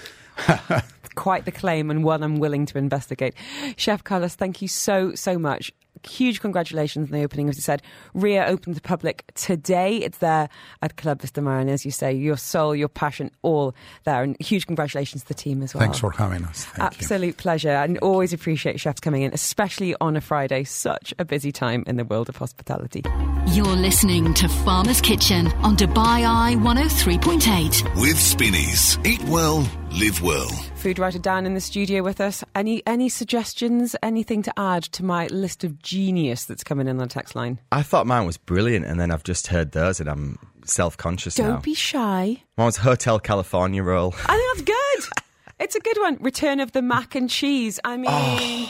[1.15, 3.34] Quite the claim, and one I'm willing to investigate.
[3.76, 5.72] Chef Carlos, thank you so so much.
[6.08, 7.50] Huge congratulations on the opening.
[7.50, 7.82] As you said,
[8.14, 9.97] Ria opened to the public today.
[9.97, 10.50] It's there
[10.82, 14.24] at Club Vista Mare, and as you say, your soul, your passion, all there.
[14.24, 15.82] And huge congratulations to the team as well.
[15.82, 16.66] Thanks for having us.
[16.66, 16.84] Thank you.
[16.84, 20.64] Absolute pleasure, and always appreciate chefs coming in, especially on a Friday.
[20.64, 23.04] Such a busy time in the world of hospitality.
[23.47, 28.02] You're listening to Farmer's Kitchen on Dubai Eye 103.8.
[28.02, 28.97] With Spinneys.
[29.06, 30.47] Eat well, live well.
[30.75, 32.43] Food writer Dan in the studio with us.
[32.55, 33.95] Any any suggestions?
[34.01, 37.59] Anything to add to my list of genius that's coming in on the text line?
[37.71, 41.37] I thought mine was brilliant, and then I've just heard theirs, and I'm self conscious
[41.37, 41.45] now.
[41.45, 41.61] Don't now.
[41.61, 42.41] be shy.
[42.57, 44.15] Mine was Hotel California roll.
[44.25, 45.23] I think that's good.
[45.59, 46.17] it's a good one.
[46.21, 47.79] Return of the mac and cheese.
[47.83, 48.69] I mean,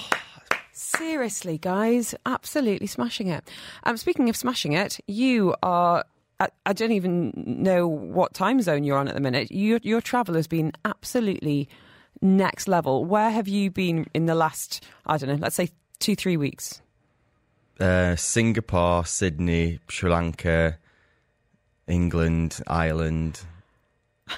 [0.71, 3.47] seriously, guys, absolutely smashing it.
[3.83, 6.05] Um, speaking of smashing it, you are.
[6.39, 9.51] I, I don't even know what time zone you're on at the minute.
[9.51, 11.67] Your your travel has been absolutely
[12.21, 13.05] next level.
[13.05, 14.83] Where have you been in the last?
[15.05, 15.35] I don't know.
[15.35, 15.69] Let's say
[15.99, 16.81] two three weeks.
[17.79, 20.77] Uh, Singapore, Sydney, Sri Lanka,
[21.87, 23.41] England, Ireland,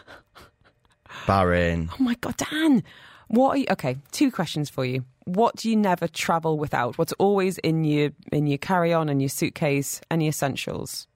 [1.25, 1.89] Bahrain.
[1.99, 2.83] Oh my god, Dan!
[3.27, 3.65] What are you?
[3.71, 5.05] Okay, two questions for you.
[5.25, 6.97] What do you never travel without?
[6.97, 10.01] What's always in your in your carry on and your suitcase?
[10.09, 11.07] Any essentials?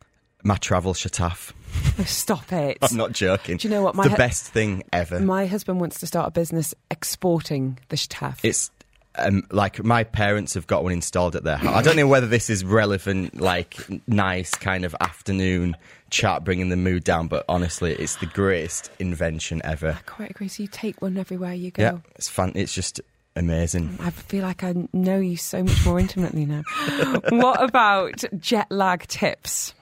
[0.46, 1.54] My travel shataf.
[2.06, 2.78] Stop it!
[2.82, 3.58] I'm not joking.
[3.58, 3.96] Do you know what?
[3.96, 5.20] My the hu- best thing ever.
[5.20, 8.38] My husband wants to start a business exporting the shtaf.
[8.44, 8.70] it's
[9.18, 11.76] um, like my parents have got one installed at their house.
[11.76, 13.76] I don't know whether this is relevant, like
[14.08, 15.76] nice kind of afternoon
[16.12, 17.28] chat, bringing the mood down.
[17.28, 19.98] But honestly, it's the greatest invention ever.
[19.98, 20.48] I quite agree.
[20.48, 21.82] So you take one everywhere you go.
[21.82, 22.52] Yeah, it's fun.
[22.56, 23.02] It's just
[23.36, 23.98] amazing.
[24.00, 26.64] I feel like I know you so much more intimately now.
[27.30, 29.74] what about jet lag tips?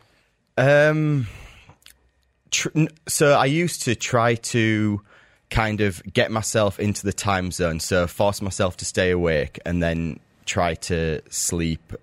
[0.57, 1.27] Um,
[2.51, 2.69] tr-
[3.07, 5.01] so I used to try to
[5.49, 9.81] kind of get myself into the time zone, so force myself to stay awake and
[9.83, 11.93] then try to sleep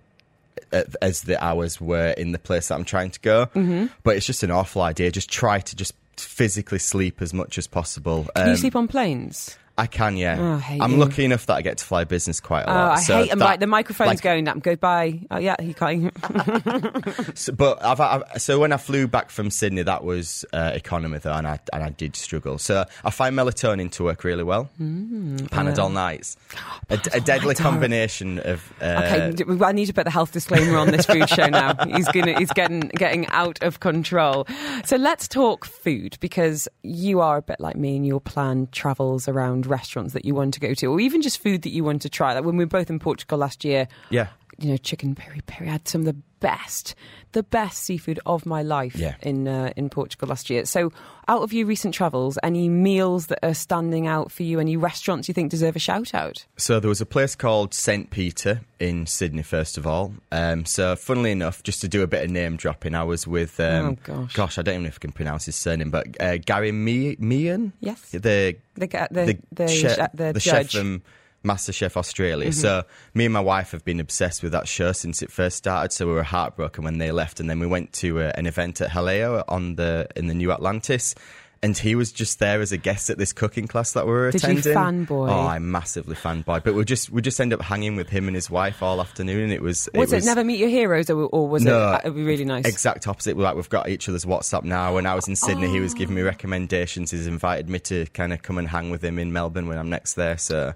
[1.02, 3.46] as the hours were in the place that I'm trying to go.
[3.46, 3.86] Mm-hmm.
[4.04, 5.10] But it's just an awful idea.
[5.10, 8.28] Just try to just physically sleep as much as possible.
[8.36, 9.56] Can you Um, sleep on planes?
[9.80, 10.36] I can, yeah.
[10.38, 10.96] Oh, I'm you.
[10.98, 12.76] lucky enough that I get to fly business quite a lot.
[12.76, 12.98] Oh, lot.
[12.98, 13.38] I so hate them.
[13.40, 14.44] that- Like the microphone's like, going.
[14.44, 15.20] That goodbye.
[15.30, 16.12] Oh yeah, he can't.
[17.34, 21.18] So, but I've, I've, so when I flew back from Sydney, that was uh, economy
[21.18, 22.58] though, and I and I did struggle.
[22.58, 24.68] So I find melatonin to work really well.
[24.80, 26.36] Mm, Panadol nights,
[26.90, 28.72] a, a deadly combination of.
[28.80, 29.32] Uh, Okay,
[29.64, 31.74] I need to put the health disclaimer on this food show now.
[31.96, 34.46] He's gonna, he's getting getting out of control.
[34.84, 39.28] So let's talk food because you are a bit like me, and your plan travels
[39.28, 42.02] around restaurants that you want to go to, or even just food that you want
[42.02, 42.34] to try.
[42.34, 44.26] Like when we were both in Portugal last year, Yeah.
[44.60, 45.68] You know, chicken peri peri.
[45.68, 46.94] I had some of the best,
[47.32, 49.14] the best seafood of my life Yeah.
[49.22, 50.64] in uh, in Portugal last year.
[50.66, 50.92] So,
[51.28, 54.60] out of your recent travels, any meals that are standing out for you?
[54.60, 56.44] Any restaurants you think deserve a shout out?
[56.58, 60.12] So there was a place called St Peter in Sydney, first of all.
[60.30, 63.58] Um, so funnily enough, just to do a bit of name dropping, I was with.
[63.60, 64.58] Um, Oh, gosh.
[64.58, 67.72] I don't even know if I can pronounce his surname, but uh, Gary Me- Mehigan.
[67.80, 68.00] Yes.
[68.10, 70.72] The The the the, the, chef, the the judge.
[70.72, 71.02] Chef from
[71.44, 72.52] MasterChef Australia.
[72.52, 72.82] So
[73.14, 75.92] me and my wife have been obsessed with that show since it first started.
[75.92, 78.80] So we were heartbroken when they left, and then we went to uh, an event
[78.80, 81.14] at Haleo on the in the New Atlantis.
[81.62, 84.30] And he was just there as a guest at this cooking class that we were
[84.30, 84.74] Did you attending.
[84.74, 85.30] fanboy?
[85.30, 86.64] Oh, I massively fanboy.
[86.64, 89.44] But we just we just ended up hanging with him and his wife all afternoon,
[89.44, 92.00] and it was was it, Never Meet Your Heroes, or, or was No, it?
[92.06, 92.64] It would be really nice.
[92.64, 93.36] Exact opposite.
[93.36, 94.94] We're like we've got each other's WhatsApp now.
[94.94, 97.10] When I was in Sydney, he was giving me recommendations.
[97.10, 99.90] He's invited me to kind of come and hang with him in Melbourne when I'm
[99.90, 100.38] next there.
[100.38, 100.72] So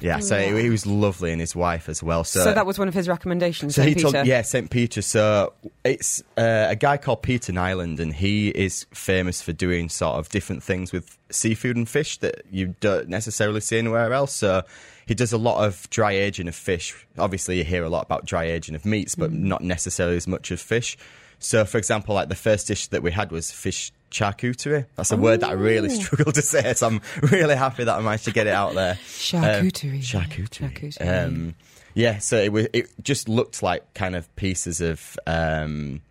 [0.00, 2.24] yeah, so he, he was lovely, and his wife as well.
[2.24, 3.74] So, So that was one of his recommendations.
[3.74, 3.96] so St.
[3.96, 5.02] he told yeah St Peter.
[5.02, 5.52] So
[5.84, 10.28] it's uh, a guy called Peter Niland, and he is famous for doing sort of
[10.28, 14.32] different things with seafood and fish that you don't necessarily see anywhere else.
[14.32, 14.62] So
[15.06, 17.06] he does a lot of dry aging of fish.
[17.18, 20.50] Obviously, you hear a lot about dry aging of meats, but not necessarily as much
[20.50, 20.96] of fish.
[21.38, 24.86] So, for example, like the first dish that we had was fish charcuterie.
[24.96, 28.00] That's a word that I really struggle to say, so I'm really happy that I
[28.00, 28.94] managed to get it out there.
[29.04, 29.94] Charcuterie.
[29.94, 30.96] Um, charcuterie.
[30.98, 31.26] Charcuterie.
[31.26, 31.54] Um,
[31.94, 32.68] yeah, so it was.
[32.72, 35.18] It just looked like kind of pieces of.
[35.26, 36.02] Um,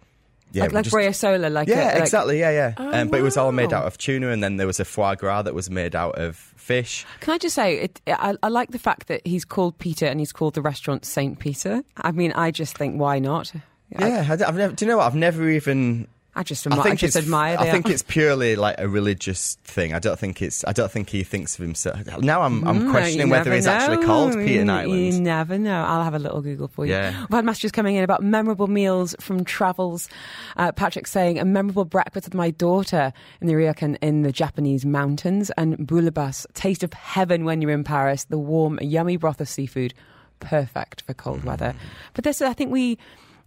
[0.51, 2.39] yeah, like, like just- Bresaola, like yeah, a, like, exactly.
[2.39, 2.73] Yeah, yeah.
[2.77, 4.85] Oh, um, but it was all made out of tuna, and then there was a
[4.85, 7.05] foie gras that was made out of fish.
[7.19, 10.19] Can I just say, it, I, I like the fact that he's called Peter and
[10.19, 11.83] he's called the restaurant Saint Peter.
[11.97, 13.51] I mean, I just think, why not?
[13.89, 14.73] Yeah, I, have never.
[14.73, 15.07] Do you know what?
[15.07, 16.07] I've never even
[16.37, 17.55] I just, admi- I just admire.
[17.57, 19.93] I think it's purely like a religious thing.
[19.93, 20.65] I don't think it's.
[20.67, 22.05] I don't think he thinks of himself.
[22.19, 24.05] Now I'm, I'm Mm, questioning whether he's actually know.
[24.05, 25.83] called You- Peter You never know.
[25.85, 26.91] I'll have a little Google for you.
[26.91, 27.17] Yeah.
[27.21, 30.09] We've had messages coming in about memorable meals from travels.
[30.57, 34.85] Uh, Patrick saying a memorable breakfast with my daughter in the ryokan in the Japanese
[34.85, 38.25] mountains, and bouillabaisse, taste of heaven when you're in Paris.
[38.25, 39.93] The warm, yummy broth of seafood,
[40.41, 41.45] perfect for cold Mm.
[41.45, 41.75] weather.
[42.13, 42.97] But this, I think we,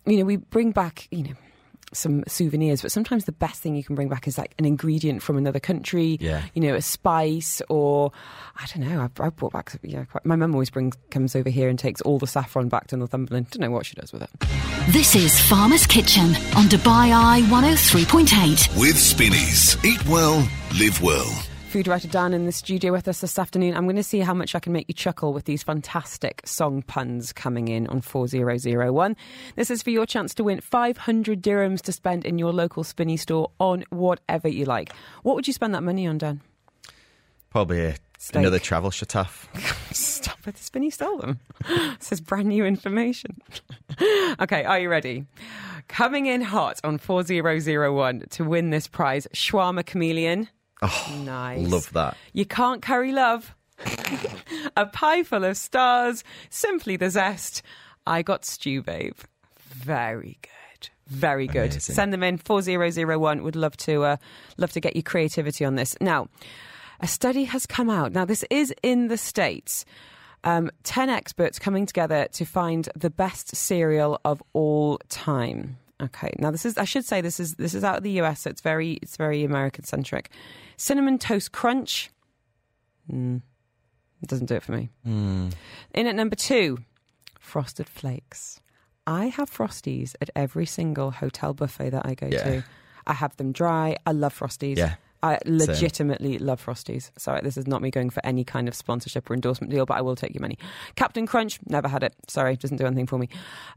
[0.06, 1.34] you know, we bring back, you know.
[1.92, 5.22] Some souvenirs, but sometimes the best thing you can bring back is like an ingredient
[5.22, 6.18] from another country.
[6.20, 6.42] Yeah.
[6.54, 8.12] You know, a spice, or
[8.56, 9.00] I don't know.
[9.00, 9.72] I, I brought back.
[9.82, 12.88] Yeah, quite, my mum always brings comes over here and takes all the saffron back
[12.88, 13.50] to Northumberland.
[13.50, 14.30] Don't know what she does with it.
[14.88, 18.78] This is Farmer's Kitchen on Dubai Eye 103.8.
[18.78, 19.82] With Spinneys.
[19.84, 20.46] Eat well,
[20.78, 21.47] live well.
[21.68, 23.76] Food writer Dan in the studio with us this afternoon.
[23.76, 26.80] I'm going to see how much I can make you chuckle with these fantastic song
[26.80, 29.14] puns coming in on 4001.
[29.54, 33.20] This is for your chance to win 500 dirhams to spend in your local Spinneys
[33.20, 34.94] store on whatever you like.
[35.24, 36.40] What would you spend that money on, Dan?
[37.50, 38.40] Probably a, Steak.
[38.40, 39.46] another travel shataf.
[39.94, 41.40] Stop it, the spinny stole them.
[41.98, 43.36] this is brand new information.
[44.40, 45.26] okay, are you ready?
[45.86, 50.48] Coming in hot on 4001 to win this prize, Shawarma Chameleon.
[50.82, 51.66] Oh, Nice.
[51.68, 52.16] love that.
[52.32, 53.54] You can't curry love.
[54.76, 57.62] a pie full of stars, simply the zest.
[58.06, 59.16] I got stew, babe.
[59.58, 60.88] Very good.
[61.06, 61.70] Very good.
[61.72, 61.94] Amazing.
[61.94, 63.42] Send them in 4001.
[63.42, 64.16] Would love to uh,
[64.56, 65.96] love to get your creativity on this.
[66.00, 66.28] Now,
[67.00, 68.12] a study has come out.
[68.12, 69.84] Now, this is in the States.
[70.44, 75.78] Um, 10 experts coming together to find the best cereal of all time.
[76.00, 76.32] Okay.
[76.38, 78.50] Now this is I should say this is this is out of the US, so
[78.50, 80.30] it's very it's very American centric.
[80.76, 82.10] Cinnamon toast crunch.
[83.12, 83.42] Mm,
[84.22, 84.90] it doesn't do it for me.
[85.04, 85.52] In
[86.06, 86.78] at number two,
[87.40, 88.60] frosted flakes.
[89.06, 92.44] I have frosties at every single hotel buffet that I go Yeah.
[92.44, 92.64] to.
[93.06, 93.96] I have them dry.
[94.06, 94.76] I love frosties.
[94.76, 94.96] Yeah.
[95.22, 97.10] I legitimately love Frosties.
[97.18, 99.94] Sorry, this is not me going for any kind of sponsorship or endorsement deal, but
[99.94, 100.58] I will take your money.
[100.94, 102.14] Captain Crunch, never had it.
[102.28, 103.28] Sorry, doesn't do anything for me.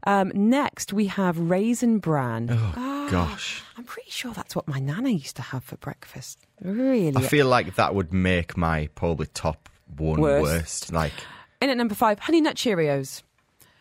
[0.06, 2.48] Um, next, we have Raisin Bran.
[2.50, 3.62] Oh, gosh.
[3.76, 6.38] I'm pretty sure that's what my nana used to have for breakfast.
[6.62, 7.16] Really?
[7.16, 10.42] I feel like that would make my probably top one Worst.
[10.44, 10.92] worst.
[10.92, 11.12] Like,
[11.60, 13.22] In at number five, Honey Nut Cheerios.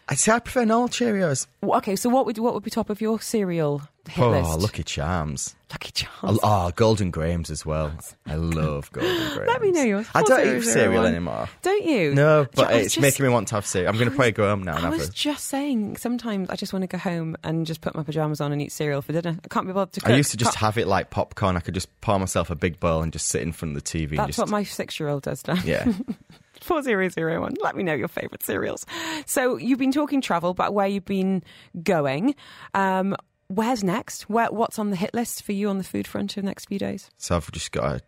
[0.09, 1.47] I say I prefer normal Cheerios.
[1.63, 4.59] Okay, so what would what would be top of your cereal hit Oh, list?
[4.59, 5.55] Lucky Charms.
[5.71, 6.39] Lucky Charms.
[6.43, 7.93] Oh, Golden Grahams as well.
[8.25, 9.47] I love Golden Grahams.
[9.47, 10.07] Let me know yours.
[10.13, 11.47] I don't eat cereal anymore.
[11.61, 12.13] Don't you?
[12.13, 13.89] No, but know, I was it's just- making me want to have cereal.
[13.89, 16.83] I'm going to probably go home now I was just saying, sometimes I just want
[16.83, 19.37] to go home and just put my pajamas on and eat cereal for dinner.
[19.43, 20.09] I can't be bothered to cook.
[20.11, 21.55] I used to just have it like popcorn.
[21.55, 23.89] I could just pour myself a big bowl and just sit in front of the
[23.89, 24.09] TV.
[24.11, 25.55] and That's just, what my six-year-old does now.
[25.63, 25.91] Yeah.
[26.61, 27.55] 4001.
[27.63, 28.85] Let me know your favourite cereals.
[29.25, 31.43] So you've been talking travel, but where you've been
[31.81, 32.35] going.
[32.75, 33.15] Um,
[33.53, 34.29] where's next?
[34.29, 36.65] Where, what's on the hit list for you on the food front in the next
[36.65, 37.09] few days?
[37.17, 38.01] So I've just got a,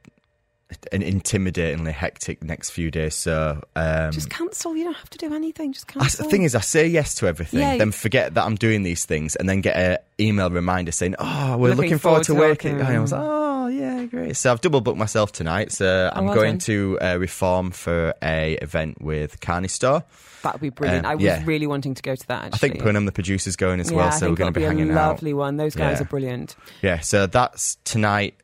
[0.91, 3.13] an intimidatingly hectic next few days.
[3.15, 4.75] So um, Just cancel.
[4.75, 5.73] You don't have to do anything.
[5.73, 6.25] Just I, cancel.
[6.25, 7.77] the thing is, I say yes to everything, Yeah.
[7.77, 11.57] then forget that I'm doing these things, and then get an email reminder saying, "Oh,
[11.57, 12.87] we're Looking looking, forward, forward to to working." working.
[12.87, 15.71] And I was like, "Oh, yeah, great." So I've double booked myself tonight.
[15.71, 16.59] So I'm Oh, well going done.
[16.59, 20.03] to uh, reform for a event with Carney Store.
[20.43, 21.05] That would be brilliant.
[21.05, 21.41] Um, I was yeah.
[21.45, 22.53] really wanting to go to that.
[22.53, 24.75] I think Punham, the producer's going as yeah, well, so we're going to be it'll
[24.77, 25.11] hanging a out.
[25.13, 25.55] lovely one.
[25.57, 26.01] Those guys Yeah.
[26.03, 26.55] are brilliant.
[26.81, 28.35] Yeah, so that's tonight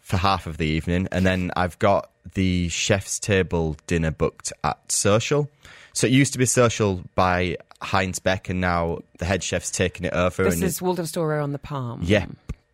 [0.00, 4.92] for half of the evening, and then I've got the chef's table dinner booked at
[4.92, 5.48] Social.
[5.94, 10.04] So it used to be Social by Heinz Beck, and now the head chef's taking
[10.04, 10.44] it over.
[10.44, 12.00] This is Waldorf Astoria on the Palm.
[12.02, 12.26] yeah,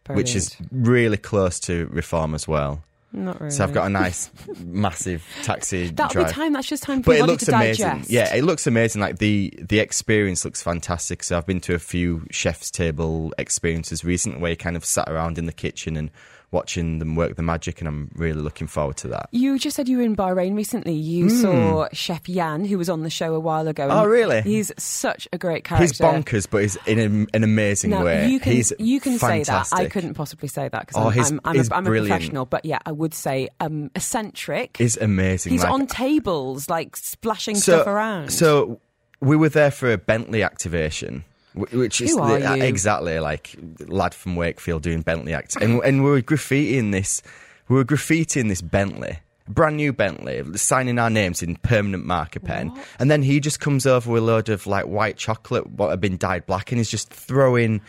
[0.08, 2.82] which is really close to Reform as well.
[3.12, 3.50] not really.
[3.50, 4.30] So I've got a nice,
[4.64, 6.26] massive taxi That'll drive.
[6.28, 6.52] be time.
[6.52, 7.86] That's just time for But it body looks to amazing.
[7.86, 8.10] digest.
[8.10, 9.00] Yeah, it looks amazing.
[9.00, 11.22] Like the the experience looks fantastic.
[11.22, 15.08] So I've been to a few chef's table experiences recently where you kind of sat
[15.08, 16.10] around in the kitchen and
[16.52, 19.28] watching them work the magic, and I'm really looking forward to that.
[19.32, 20.94] You just said you were in Bahrain recently.
[20.94, 23.88] You saw Chef Yan, who was on the show a while ago.
[23.90, 24.42] Oh, really?
[24.42, 25.84] He's such a great character.
[25.84, 28.28] He's bonkers, but he's in a, an amazing Now, way.
[28.30, 29.68] you can he's you can say that.
[29.72, 32.46] I couldn't possibly say that because Oh, I'm, I'm, I'm, a, I'm a professional.
[32.46, 34.76] But yeah, I would say um, eccentric.
[34.76, 35.52] He's amazing.
[35.52, 38.32] He's like- on tables, like splashing stuff around.
[38.32, 38.80] So
[39.20, 41.24] we were there for a Bentley activation.
[41.56, 46.04] Wh- Which is the- uh, exactly like lad from Wakefield doing Bentley act, and and
[46.04, 47.22] we were graffitiing this,
[47.68, 52.72] we were graffitiing this Bentley, brand new Bentley, signing our names in permanent marker pen,
[52.98, 56.00] and then he just comes over with a load of like white chocolate what had
[56.00, 57.80] been dyed black, and he's just throwing,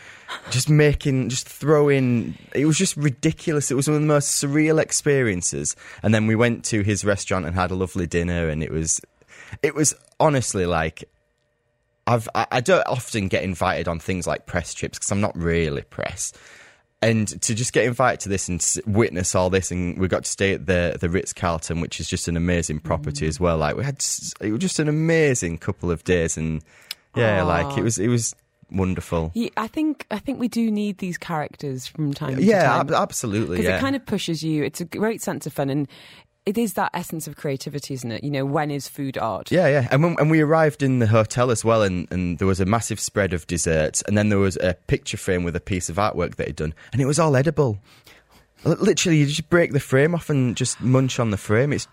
[0.50, 2.36] just making, just throwing.
[2.54, 3.70] It was just ridiculous.
[3.70, 5.74] It was one of the most surreal experiences.
[6.02, 9.00] And then we went to his restaurant and had a lovely dinner, and it was,
[9.62, 11.04] it was honestly like
[12.08, 15.36] I've I, I don't often get invited on things like press trips because I'm not
[15.36, 16.32] really press.
[17.00, 20.30] and to just get invited to this and witness all this, and we got to
[20.30, 23.28] stay at the the Ritz Carlton, which is just an amazing property mm.
[23.28, 23.56] as well.
[23.58, 24.04] Like we had,
[24.40, 26.62] it was just an amazing couple of days, and
[27.14, 28.34] yeah, like it was it was
[28.70, 29.30] wonderful.
[29.34, 32.80] Yeah, I think I think we do need these characters from time to Yeah, time
[32.80, 33.58] ab- absolutely.
[33.58, 33.76] because Yeah.
[33.78, 34.64] it kind of pushes you.
[34.64, 35.86] It's a great sense of fun, and
[36.48, 38.24] it is that essence of creativity, isn't it?
[38.24, 39.52] You know, when is food art?
[39.52, 39.86] Yeah, yeah.
[39.90, 42.64] And when and we arrived in the hotel as well, and, and there was a
[42.64, 45.96] massive spread of desserts, and then there was a picture frame with a piece of
[45.96, 47.78] artwork that he'd done, and it was all edible.
[48.64, 51.70] Literally, you just break the frame off and just munch on the frame.
[51.70, 51.86] It's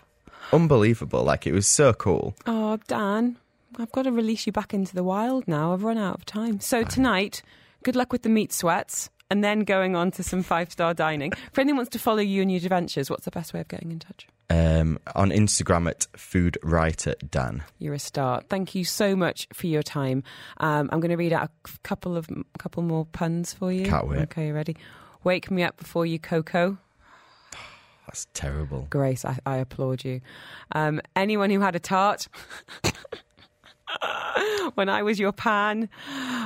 [0.54, 1.22] unbelievable.
[1.22, 2.34] Like, it was so cool.
[2.46, 3.36] Oh, Dan,
[3.76, 5.74] I've got to release you back into the wild now.
[5.74, 6.60] I've run out of time.
[6.60, 7.42] So tonight,
[7.84, 9.10] good luck with the meat sweats.
[9.28, 11.32] And then going on to some five star dining.
[11.52, 13.68] For anyone who wants to follow you and your adventures, what's the best way of
[13.68, 14.26] getting in touch?
[14.48, 17.64] Um, on Instagram at Food Writer Dan.
[17.78, 18.42] You're a star.
[18.48, 20.22] Thank you so much for your time.
[20.58, 23.86] Um, I'm going to read out a couple of couple more puns for you.
[23.86, 24.20] Can't wait.
[24.20, 24.76] Okay, you ready?
[25.24, 26.78] Wake me up before you cocoa.
[28.06, 28.86] That's terrible.
[28.88, 30.20] Grace, I, I applaud you.
[30.70, 32.28] Um, anyone who had a tart.
[34.74, 35.88] when I was your pan.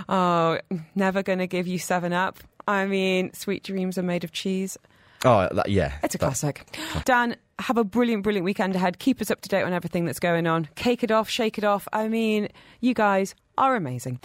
[0.08, 0.58] Oh,
[0.94, 2.38] never going to give you seven up.
[2.68, 4.76] I mean, sweet dreams are made of cheese.
[5.24, 5.92] Oh, that, yeah.
[6.02, 6.78] It's a that- classic.
[7.04, 8.98] Dan, have a brilliant, brilliant weekend ahead.
[8.98, 10.68] Keep us up to date on everything that's going on.
[10.76, 11.86] Cake it off, shake it off.
[11.92, 12.48] I mean,
[12.80, 14.18] you guys are amazing.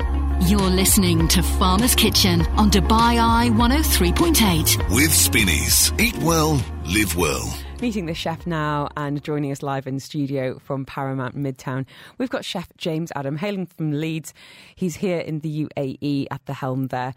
[0.48, 4.94] You're listening to Farmer's Kitchen on Dubai Eye 103.8.
[4.96, 5.92] With Spinneys.
[6.00, 7.58] Eat well, live well.
[7.82, 11.86] Meeting the chef now and joining us live in studio from Paramount Midtown.
[12.18, 14.34] We've got Chef James Adam hailing from Leeds.
[14.76, 17.14] He's here in the UAE at the helm there.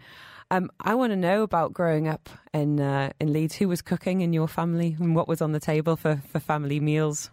[0.51, 3.55] Um, I want to know about growing up in uh, in Leeds.
[3.55, 6.79] Who was cooking in your family and what was on the table for, for family
[6.79, 7.29] meals?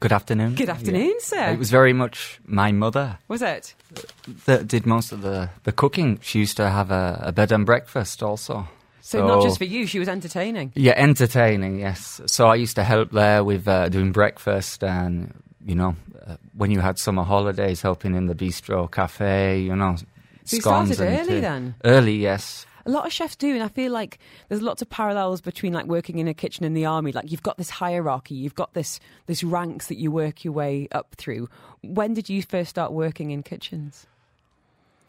[0.00, 0.56] Good afternoon.
[0.56, 1.50] Good afternoon, sir.
[1.50, 3.74] It was very much my mother Was it?
[4.46, 6.18] that did most of the, the cooking.
[6.20, 8.66] She used to have a, a bed and breakfast also.
[9.00, 10.72] So, not just for you, she was entertaining.
[10.74, 12.20] Yeah, entertaining, yes.
[12.26, 15.32] So I used to help there with uh, doing breakfast and,
[15.64, 15.94] you know,
[16.26, 19.96] uh, when you had summer holidays, helping in the bistro cafe, you know.
[20.50, 21.74] So you started early then?
[21.84, 22.66] Early, yes.
[22.86, 24.18] A lot of chefs do, and I feel like
[24.48, 27.12] there's lots of parallels between like working in a kitchen in the army.
[27.12, 30.88] Like you've got this hierarchy, you've got this this ranks that you work your way
[30.92, 31.48] up through.
[31.82, 34.06] When did you first start working in kitchens?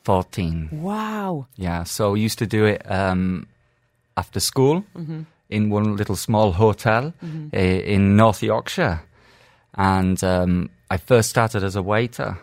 [0.04, 0.70] 14.
[0.72, 1.48] Wow.
[1.56, 3.48] Yeah, so we used to do it um,
[4.18, 5.22] after school Mm-hmm.
[5.50, 7.14] in one little small hotel
[7.54, 9.02] i- in North Yorkshire.
[9.76, 12.38] And um, I first started as a waiter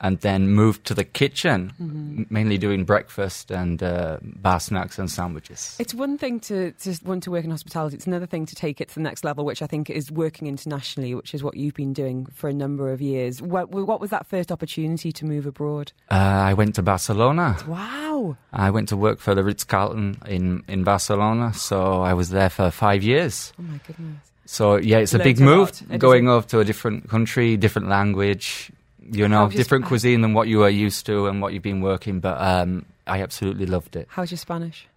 [0.00, 2.24] and then moved to the kitchen, Mm-hmm.
[2.30, 5.76] mainly doing breakfast and uh, bar snacks and sandwiches.
[5.78, 7.96] It's one thing to, to want to work in hospitality.
[7.96, 10.46] It's another thing to take it to the next level, which I think is working
[10.48, 13.40] internationally, which is what you've been doing for a number of years.
[13.40, 15.92] What, what was that first opportunity to move abroad?
[16.10, 17.56] Uh, I went to Barcelona.
[17.66, 18.36] Wow.
[18.52, 22.50] I went to work for the Ritz Carlton in, in Barcelona, so I was there
[22.50, 23.52] for five years.
[23.58, 24.18] Oh my goodness.
[24.48, 25.82] So yeah, it's a big move lot.
[25.82, 28.70] It is going off to a different country, different language,
[29.12, 32.20] you know, different cuisine than what you are used to and what you've been working.
[32.20, 34.06] But um, I absolutely loved it.
[34.10, 34.88] How's your Spanish?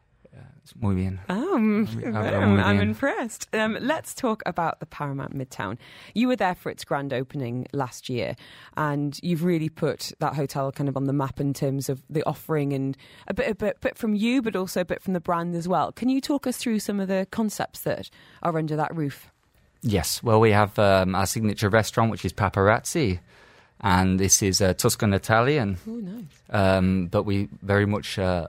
[0.64, 1.20] It's muy bien.
[1.30, 3.47] Um, I'm- I'm, I'm impressed.
[3.53, 5.78] Um, let's talk about the Paramount Midtown.
[6.14, 8.36] You were there for its grand opening last year,
[8.78, 12.24] and you've really put that hotel kind of on the map in terms of the
[12.28, 12.95] offering and
[13.28, 15.68] a bit, a bit, bit from you, but also a bit from the brand as
[15.68, 15.91] well.
[15.91, 18.10] Can you talk us through some of the concepts that
[18.43, 19.32] are under that roof?
[19.82, 23.20] Yes, well, we have um, our signature restaurant, which is Paparazzi,
[23.82, 25.77] and this is uh, Tuscan Italian.
[25.88, 26.23] Oh, nice.
[26.49, 28.47] um, but we very much uh,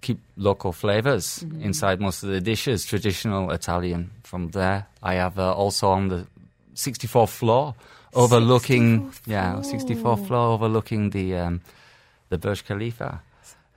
[0.00, 4.10] keep local flavors inside most of the dishes, traditional Italian.
[4.24, 6.26] From there, I have uh, also on the
[6.74, 7.74] 64th floor,
[8.14, 11.60] overlooking 64th yeah, 64th floor overlooking the um,
[12.28, 13.20] the Burj Khalifa.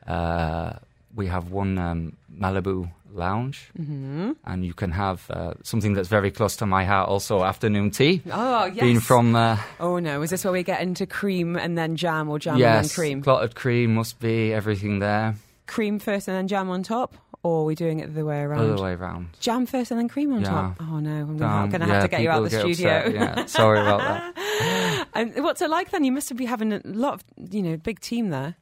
[0.07, 0.73] Uh,
[1.15, 4.31] we have one um, Malibu lounge, Mm-hmm.
[4.43, 7.07] and you can have uh, something that's very close to my heart.
[7.09, 8.21] Also, afternoon tea.
[8.31, 8.81] Oh, yes.
[8.81, 10.21] Being from uh, Oh, no.
[10.21, 12.95] Is this where we get into cream and then jam or jam and yes, then
[12.95, 13.21] cream?
[13.23, 15.35] clotted cream must be everything there.
[15.67, 17.15] cream first and then jam on top?
[17.41, 18.59] Or are we doing it the other way around?
[18.71, 19.27] Other way around.
[19.39, 20.49] Jam first and then cream on Yeah.
[20.49, 20.75] top.
[20.81, 21.37] Oh no, I'm
[21.69, 22.89] going to yeah, have to get you out of the studio.
[22.97, 25.07] upset, Yeah, sorry about that.
[25.13, 26.03] and what's it like then?
[26.03, 28.55] You must be having a lot of, you know, big team there.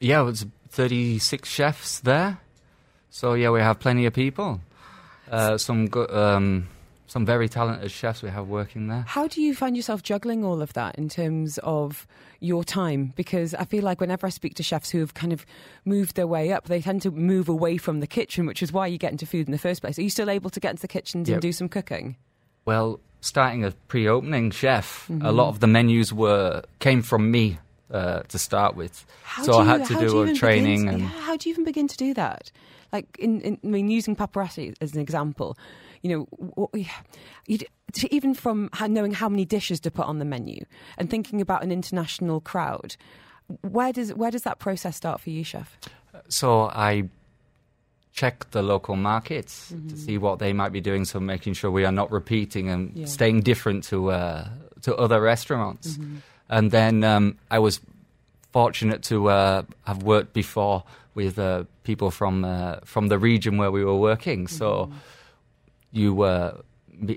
[0.00, 2.38] Yeah, it was 36 chefs there.
[3.10, 4.60] So yeah, we have plenty of people.
[5.30, 6.68] Uh, some good, um,
[7.06, 9.04] some very talented chefs we have working there.
[9.06, 12.06] How do you find yourself juggling all of that in terms of
[12.40, 13.12] your time?
[13.16, 15.44] Because I feel like whenever I speak to chefs who have kind of
[15.84, 18.86] moved their way up, they tend to move away from the kitchen, which is why
[18.86, 19.98] you get into food in the first place.
[19.98, 22.16] Are you still able to get into the kitchens and do some cooking?
[22.64, 25.26] Well, starting as pre-opening chef, Mm-hmm.
[25.26, 27.58] a lot of the menus were came from me
[27.90, 29.04] uh, to start with.
[29.22, 31.36] How so do I you- had to how do, a training to- and yeah, how
[31.36, 32.50] do you even begin to do that?
[32.92, 35.56] Like, in, in I mean, using paparazzi as an example,
[36.02, 36.70] you know, what
[38.10, 40.64] even from knowing how many dishes to put on the menu
[40.98, 42.96] and thinking about an international crowd,
[43.62, 45.78] where does where does that process start for you, chef?
[46.28, 47.08] so I
[48.12, 51.04] check the local markets to see what they might be doing.
[51.04, 53.06] So making sure we are not repeating and Yeah.
[53.06, 54.48] staying different to uh,
[54.82, 55.98] to other restaurants.
[56.50, 57.80] And then um, I was
[58.52, 60.82] fortunate to uh, have worked before
[61.14, 64.48] with uh, people from uh, from the region where we were working.
[64.48, 64.90] So
[65.92, 66.58] you uh,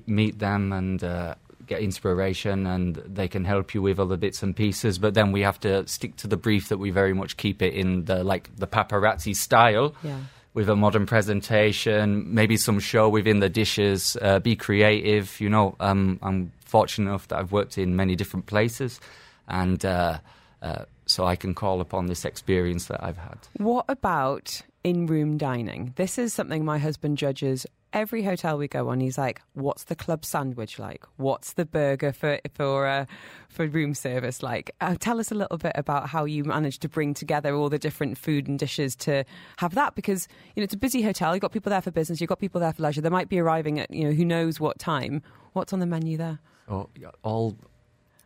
[0.07, 1.03] meet them and.
[1.03, 4.99] Uh, Get inspiration, and they can help you with other bits and pieces.
[4.99, 7.73] But then we have to stick to the brief that we very much keep it
[7.73, 10.17] in the like the paparazzi style, Yeah.
[10.53, 15.39] with a modern presentation, maybe some show within the dishes, uh, be creative.
[15.39, 18.99] You know, um, I'm fortunate enough that I've worked in many different places,
[19.47, 20.19] and uh,
[20.61, 23.37] uh, so I can call upon this experience that I've had.
[23.57, 25.93] What about in room dining?
[25.95, 28.99] This is something my husband judges every hotel we go on.
[28.99, 31.05] He's like, "What's the club sandwich like?
[31.17, 33.05] What's the burger for for uh,
[33.49, 36.89] for room service like?" Uh, tell us a little bit about how you managed to
[36.89, 39.23] bring together all the different food and dishes to
[39.57, 41.33] have that because you know it's a busy hotel.
[41.33, 42.19] You've got people there for business.
[42.19, 43.01] You've got people there for leisure.
[43.01, 45.21] They might be arriving at you know who knows what time.
[45.53, 46.39] What's on the menu there?
[46.67, 46.89] Oh,
[47.23, 47.57] all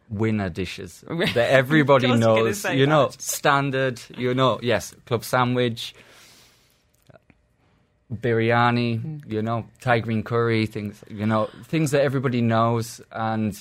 [0.09, 2.65] winner dishes that everybody I was gonna knows.
[2.65, 4.01] You know, standard.
[4.17, 5.93] You know, yes, club sandwich.
[8.13, 9.31] Biryani, Mm.
[9.31, 13.53] you know, Thai green curry, things, you know, things that everybody knows, and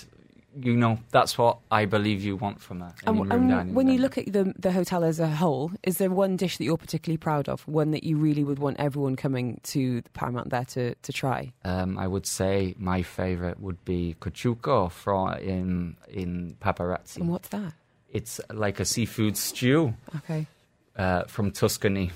[0.59, 4.17] you know, that's what I believe you want from a And, and when you look
[4.19, 7.49] at the the hotel as a whole, is there one dish that you're particularly proud
[7.49, 7.67] of?
[7.69, 11.53] One that you really would want everyone coming to the Paramount there to, to try?
[11.65, 17.17] Um, I would say my favourite would be cacciucco from in in paparazzi.
[17.17, 17.75] And what's that?
[18.13, 20.47] It's like a seafood stew Okay.
[20.97, 22.13] uh, from Tuscany.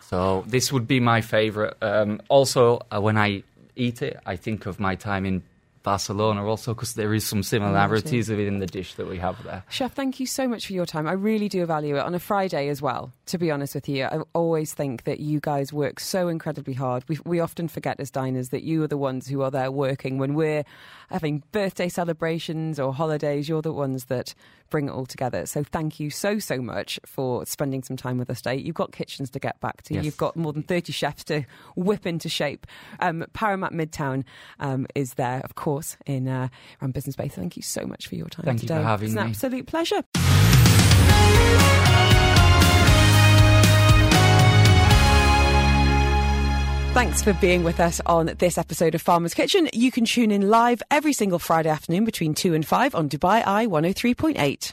[0.00, 1.74] So this would be my favourite.
[1.82, 3.42] Um, also, uh, when I
[3.76, 5.42] eat it, I think of my time in
[5.88, 9.64] Barcelona also because there is some similarities within the dish that we have there.
[9.70, 11.08] Chef, thank you so much for your time.
[11.08, 14.04] I really do value it on a Friday as well, to be honest with you.
[14.04, 17.08] I always think that you guys work so incredibly hard.
[17.08, 20.18] We, we often forget as diners that you are the ones who are there working
[20.18, 20.64] when we're
[21.08, 23.48] having birthday celebrations or holidays.
[23.48, 24.34] You're the ones that
[24.70, 25.46] bring it all together.
[25.46, 28.56] So thank you so, so much for spending some time with us today.
[28.56, 29.94] You've got kitchens to get back to.
[29.94, 30.04] Yes.
[30.04, 31.44] You've got more than 30 chefs to
[31.76, 32.66] whip into shape.
[33.00, 34.24] Um, Paramount Midtown
[34.60, 36.48] um, is there, of course, in uh,
[36.80, 37.28] around Business Bay.
[37.28, 38.80] Thank you so much for your time Thank you today.
[38.80, 39.30] for having it's an me.
[39.30, 40.02] absolute pleasure.
[46.94, 49.68] Thanks for being with us on this episode of Farmer's Kitchen.
[49.72, 53.46] You can tune in live every single Friday afternoon between 2 and 5 on Dubai
[53.46, 54.72] Eye 103.8.